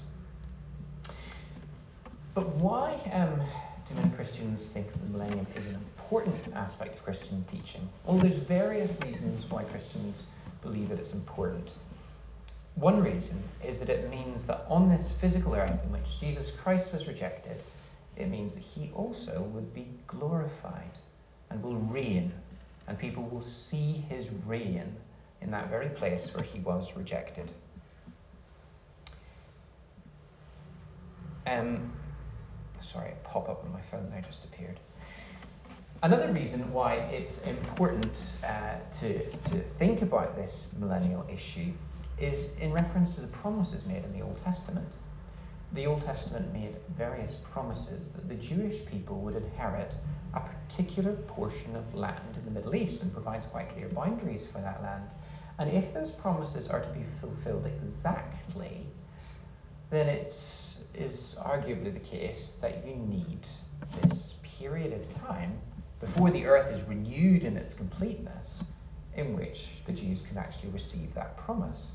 [2.35, 3.41] But why um,
[3.87, 7.87] do many Christians think that the millennium is an important aspect of Christian teaching?
[8.03, 10.23] Well, there's various reasons why Christians
[10.61, 11.75] believe that it's important.
[12.75, 16.91] One reason is that it means that on this physical earth in which Jesus Christ
[16.91, 17.63] was rejected,
[18.17, 20.99] it means that he also would be glorified
[21.49, 22.33] and will reign,
[22.89, 24.93] and people will see his reign
[25.41, 27.49] in that very place where he was rejected.
[31.47, 31.93] Um,
[32.95, 34.79] sorry, a pop up on my phone there just appeared.
[36.03, 41.73] Another reason why it's important uh, to, to think about this millennial issue
[42.17, 44.87] is in reference to the promises made in the Old Testament.
[45.73, 49.93] The Old Testament made various promises that the Jewish people would inherit
[50.33, 54.59] a particular portion of land in the Middle East and provides quite clear boundaries for
[54.59, 55.09] that land.
[55.59, 58.85] And if those promises are to be fulfilled exactly,
[59.89, 60.31] then it
[60.97, 63.39] is arguably the case that you need
[64.01, 65.57] this period of time
[65.99, 68.63] before the earth is renewed in its completeness
[69.15, 71.91] in which the Jews can actually receive that promise.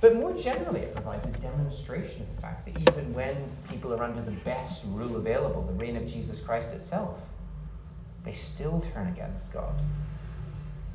[0.00, 3.36] But more generally, it provides a demonstration of the fact that even when
[3.68, 7.18] people are under the best rule available, the reign of Jesus Christ itself,
[8.24, 9.74] they still turn against God.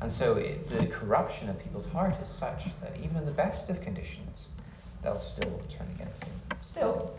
[0.00, 3.70] And so it, the corruption of people's heart is such that even in the best
[3.70, 4.46] of conditions,
[5.02, 6.55] they'll still turn against Him.
[6.76, 7.10] Still,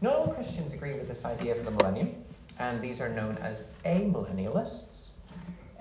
[0.00, 2.14] not all Christians agree with this idea of the millennium,
[2.58, 5.08] and these are known as amillennialists.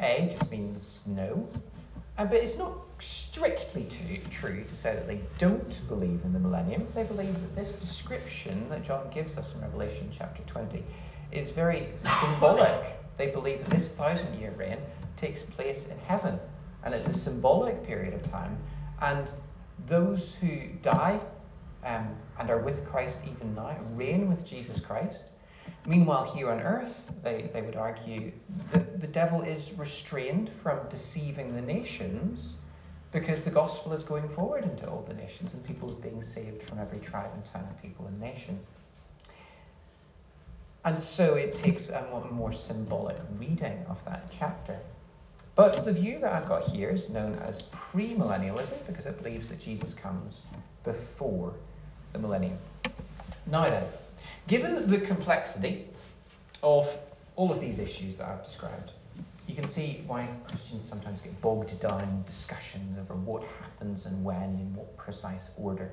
[0.01, 1.47] A just means no,
[2.17, 3.88] but it's not strictly
[4.32, 6.86] true to say that they don't believe in the millennium.
[6.93, 10.84] They believe that this description that John gives us in Revelation chapter 20
[11.32, 12.97] is very symbolic.
[13.15, 14.79] They believe that this thousand year reign
[15.15, 16.38] takes place in heaven,
[16.84, 18.57] and it's a symbolic period of time.
[18.99, 19.25] And
[19.88, 21.21] those who die
[21.84, 25.25] um, and are with Christ even now reign with Jesus Christ.
[25.86, 28.32] Meanwhile, here on earth, they, they would argue
[28.71, 32.57] that the devil is restrained from deceiving the nations
[33.11, 36.63] because the gospel is going forward into all the nations and people are being saved
[36.63, 38.59] from every tribe and tongue and people and nation.
[40.86, 44.79] And so it takes a more symbolic reading of that chapter.
[45.55, 49.59] But the view that I've got here is known as premillennialism because it believes that
[49.59, 50.41] Jesus comes
[50.84, 51.53] before
[52.14, 52.57] the millennium.
[53.47, 53.86] Now then,
[54.47, 55.88] given the complexity
[56.64, 56.88] of
[57.36, 58.91] all of these issues that I've described,
[59.47, 64.24] you can see why Christians sometimes get bogged down in discussions over what happens and
[64.24, 65.91] when in what precise order.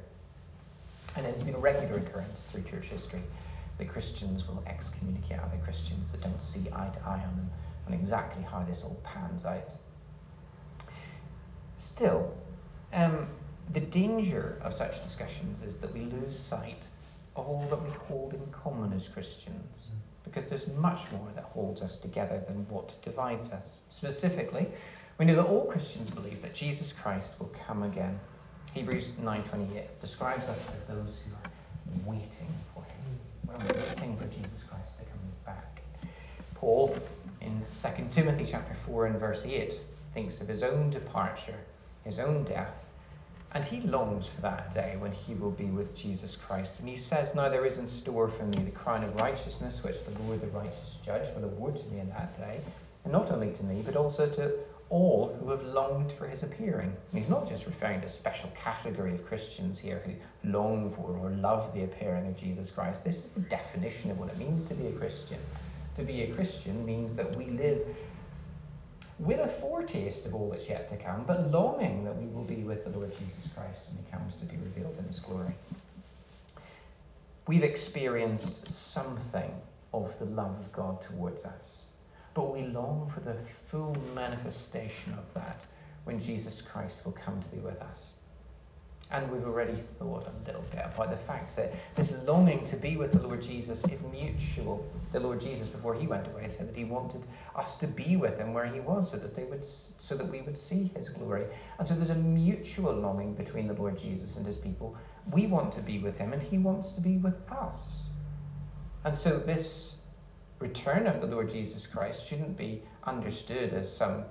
[1.16, 3.22] And it's been a regular occurrence through church history
[3.78, 7.50] that Christians will excommunicate other Christians that don't see eye to eye on them
[7.86, 9.74] on exactly how this all pans out.
[11.76, 12.32] Still,
[12.92, 13.28] um,
[13.72, 16.82] the danger of such discussions is that we lose sight
[17.36, 19.88] of all that we hold in common as Christians
[20.24, 23.78] because there's much more that holds us together than what divides us.
[23.88, 24.66] Specifically,
[25.18, 28.18] we know that all Christians believe that Jesus Christ will come again.
[28.72, 31.50] Hebrews 9:28 describes us as those who are
[32.04, 33.18] waiting for him.
[33.46, 35.82] We're waiting for Jesus Christ to come back.
[36.54, 36.96] Paul
[37.40, 39.74] in 2 Timothy chapter 4 and verse 8
[40.12, 41.58] thinks of his own departure,
[42.04, 42.84] his own death,
[43.52, 46.80] and he longs for that day when he will be with Jesus Christ.
[46.80, 49.96] And he says, Now there is in store for me the crown of righteousness, which
[50.04, 52.60] the Lord, the righteous judge, will award to me in that day.
[53.04, 54.52] And not only to me, but also to
[54.90, 56.94] all who have longed for his appearing.
[57.12, 60.12] And he's not just referring to a special category of Christians here who
[60.50, 63.04] long for or love the appearing of Jesus Christ.
[63.04, 65.38] This is the definition of what it means to be a Christian.
[65.96, 67.80] To be a Christian means that we live
[69.18, 72.62] with a foretaste of all that's yet to come, but longing that we will be
[72.62, 75.54] with the Lord Jesus Christ when he comes to be revealed in his glory.
[77.46, 79.50] We've experienced something
[79.92, 81.82] of the love of God towards us,
[82.34, 83.36] but we long for the
[83.70, 85.64] full manifestation of that
[86.04, 88.17] when Jesus Christ will come to be with us.
[89.10, 92.98] And we've already thought a little bit about the fact that this longing to be
[92.98, 94.86] with the Lord Jesus is mutual.
[95.12, 97.22] The Lord Jesus, before he went away, said that he wanted
[97.56, 100.42] us to be with him where he was, so that they would, so that we
[100.42, 101.46] would see his glory.
[101.78, 104.94] And so there's a mutual longing between the Lord Jesus and his people.
[105.32, 108.02] We want to be with him, and he wants to be with us.
[109.04, 109.94] And so this
[110.58, 114.24] return of the Lord Jesus Christ shouldn't be understood as some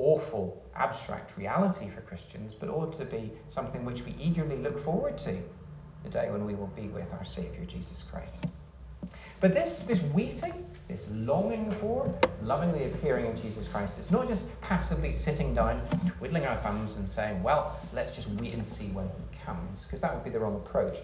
[0.00, 5.18] awful abstract reality for Christians, but ought to be something which we eagerly look forward
[5.18, 5.38] to
[6.02, 8.46] the day when we will be with our Saviour Jesus Christ.
[9.40, 14.44] But this, this waiting, this longing for, lovingly appearing in Jesus Christ, it's not just
[14.60, 15.80] passively sitting down,
[16.18, 20.00] twiddling our thumbs and saying, well, let's just wait and see when he comes, because
[20.00, 20.98] that would be the wrong approach.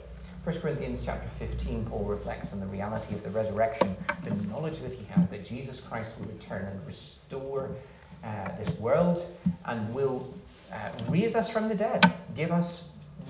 [0.44, 4.92] 1 Corinthians chapter 15, Paul reflects on the reality of the resurrection, the knowledge that
[4.92, 7.70] he has that Jesus Christ will return and restore
[8.24, 9.26] uh, this world
[9.66, 10.32] and will
[10.72, 12.84] uh, raise us from the dead, give us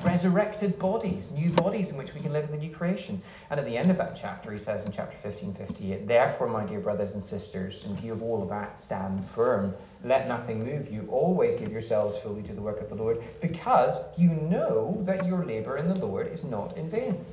[0.04, 3.20] resurrected bodies, new bodies in which we can live in the new creation.
[3.50, 6.64] And at the end of that chapter, he says in chapter 15, 58, Therefore, my
[6.64, 9.74] dear brothers and sisters, in view of all of that, stand firm.
[10.04, 11.08] Let nothing move you.
[11.10, 15.44] Always give yourselves fully to the work of the Lord, because you know that your
[15.44, 17.24] labor in the Lord is not in vain.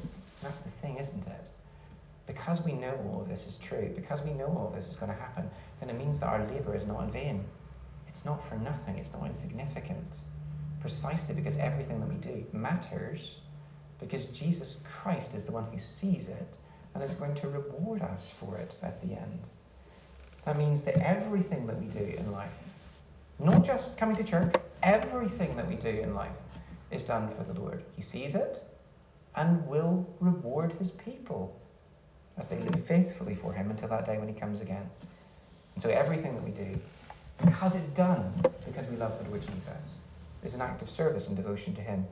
[0.42, 1.44] That's the thing, isn't it?
[2.28, 4.96] because we know all of this is true, because we know all of this is
[4.96, 5.50] going to happen,
[5.84, 7.46] then it means that our labour is not in vain.
[8.08, 10.18] It's not for nothing, it's not insignificant.
[10.80, 13.36] Precisely because everything that we do matters,
[14.00, 16.56] because Jesus Christ is the one who sees it
[16.94, 19.50] and is going to reward us for it at the end.
[20.46, 22.52] That means that everything that we do in life,
[23.40, 24.54] not just coming to church,
[24.84, 26.32] everything that we do in life
[26.92, 27.84] is done for the Lord.
[27.96, 28.64] He sees it
[29.36, 31.60] and will reward his people
[32.38, 34.90] as they live faithfully for him until that day when he comes again.
[35.74, 36.80] And so everything that we do,
[37.44, 38.34] because it's done
[38.66, 39.96] because we love the Lord Jesus,
[40.44, 42.06] is an act of service and devotion to him.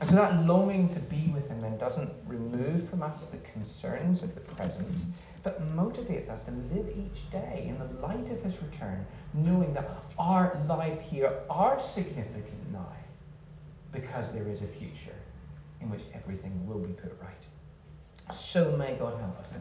[0.00, 4.22] And so that longing to be with him then doesn't remove from us the concerns
[4.22, 4.88] of the present,
[5.42, 9.88] but motivates us to live each day in the light of his return, knowing that
[10.18, 12.92] our lives here are significant now
[13.92, 15.14] because there is a future
[15.80, 18.34] in which everything will be put right.
[18.34, 19.52] So may God help us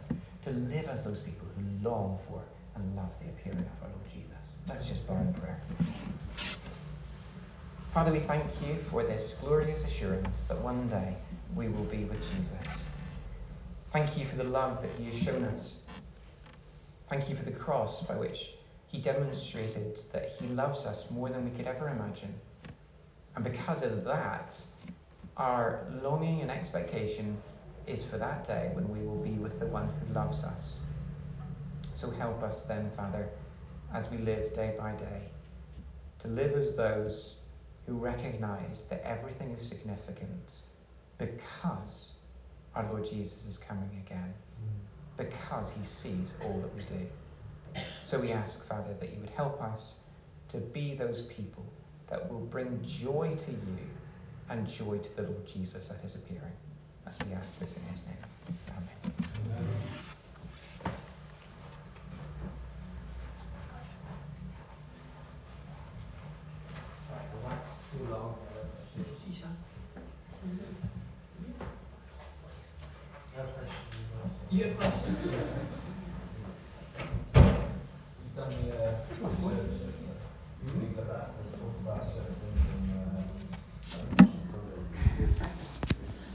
[0.44, 2.42] to live as those people who long for
[2.82, 4.56] and love the appearing of our Lord Jesus.
[4.68, 5.62] Let's just bow in prayer.
[7.94, 11.16] Father, we thank you for this glorious assurance that one day
[11.56, 12.82] we will be with Jesus.
[13.94, 15.74] Thank you for the love that he has shown us.
[17.10, 18.52] Thank you for the cross by which
[18.88, 22.34] he demonstrated that he loves us more than we could ever imagine.
[23.36, 24.54] And because of that,
[25.38, 27.38] our longing and expectation
[27.88, 30.76] is for that day when we will be with the one who loves us.
[32.02, 33.30] So help us then, Father,
[33.94, 35.22] as we live day by day,
[36.22, 37.36] to live as those
[37.86, 40.54] who recognize that everything is significant
[41.20, 42.14] because
[42.74, 44.34] our Lord Jesus is coming again,
[45.16, 47.82] because he sees all that we do.
[48.04, 49.98] So we ask, Father, that you would help us
[50.50, 51.66] to be those people
[52.10, 53.78] that will bring joy to you
[54.50, 56.58] and joy to the Lord Jesus at his appearing.
[57.06, 58.18] As we ask this in his name.
[58.70, 59.14] Amen.
[59.48, 59.66] Sorry,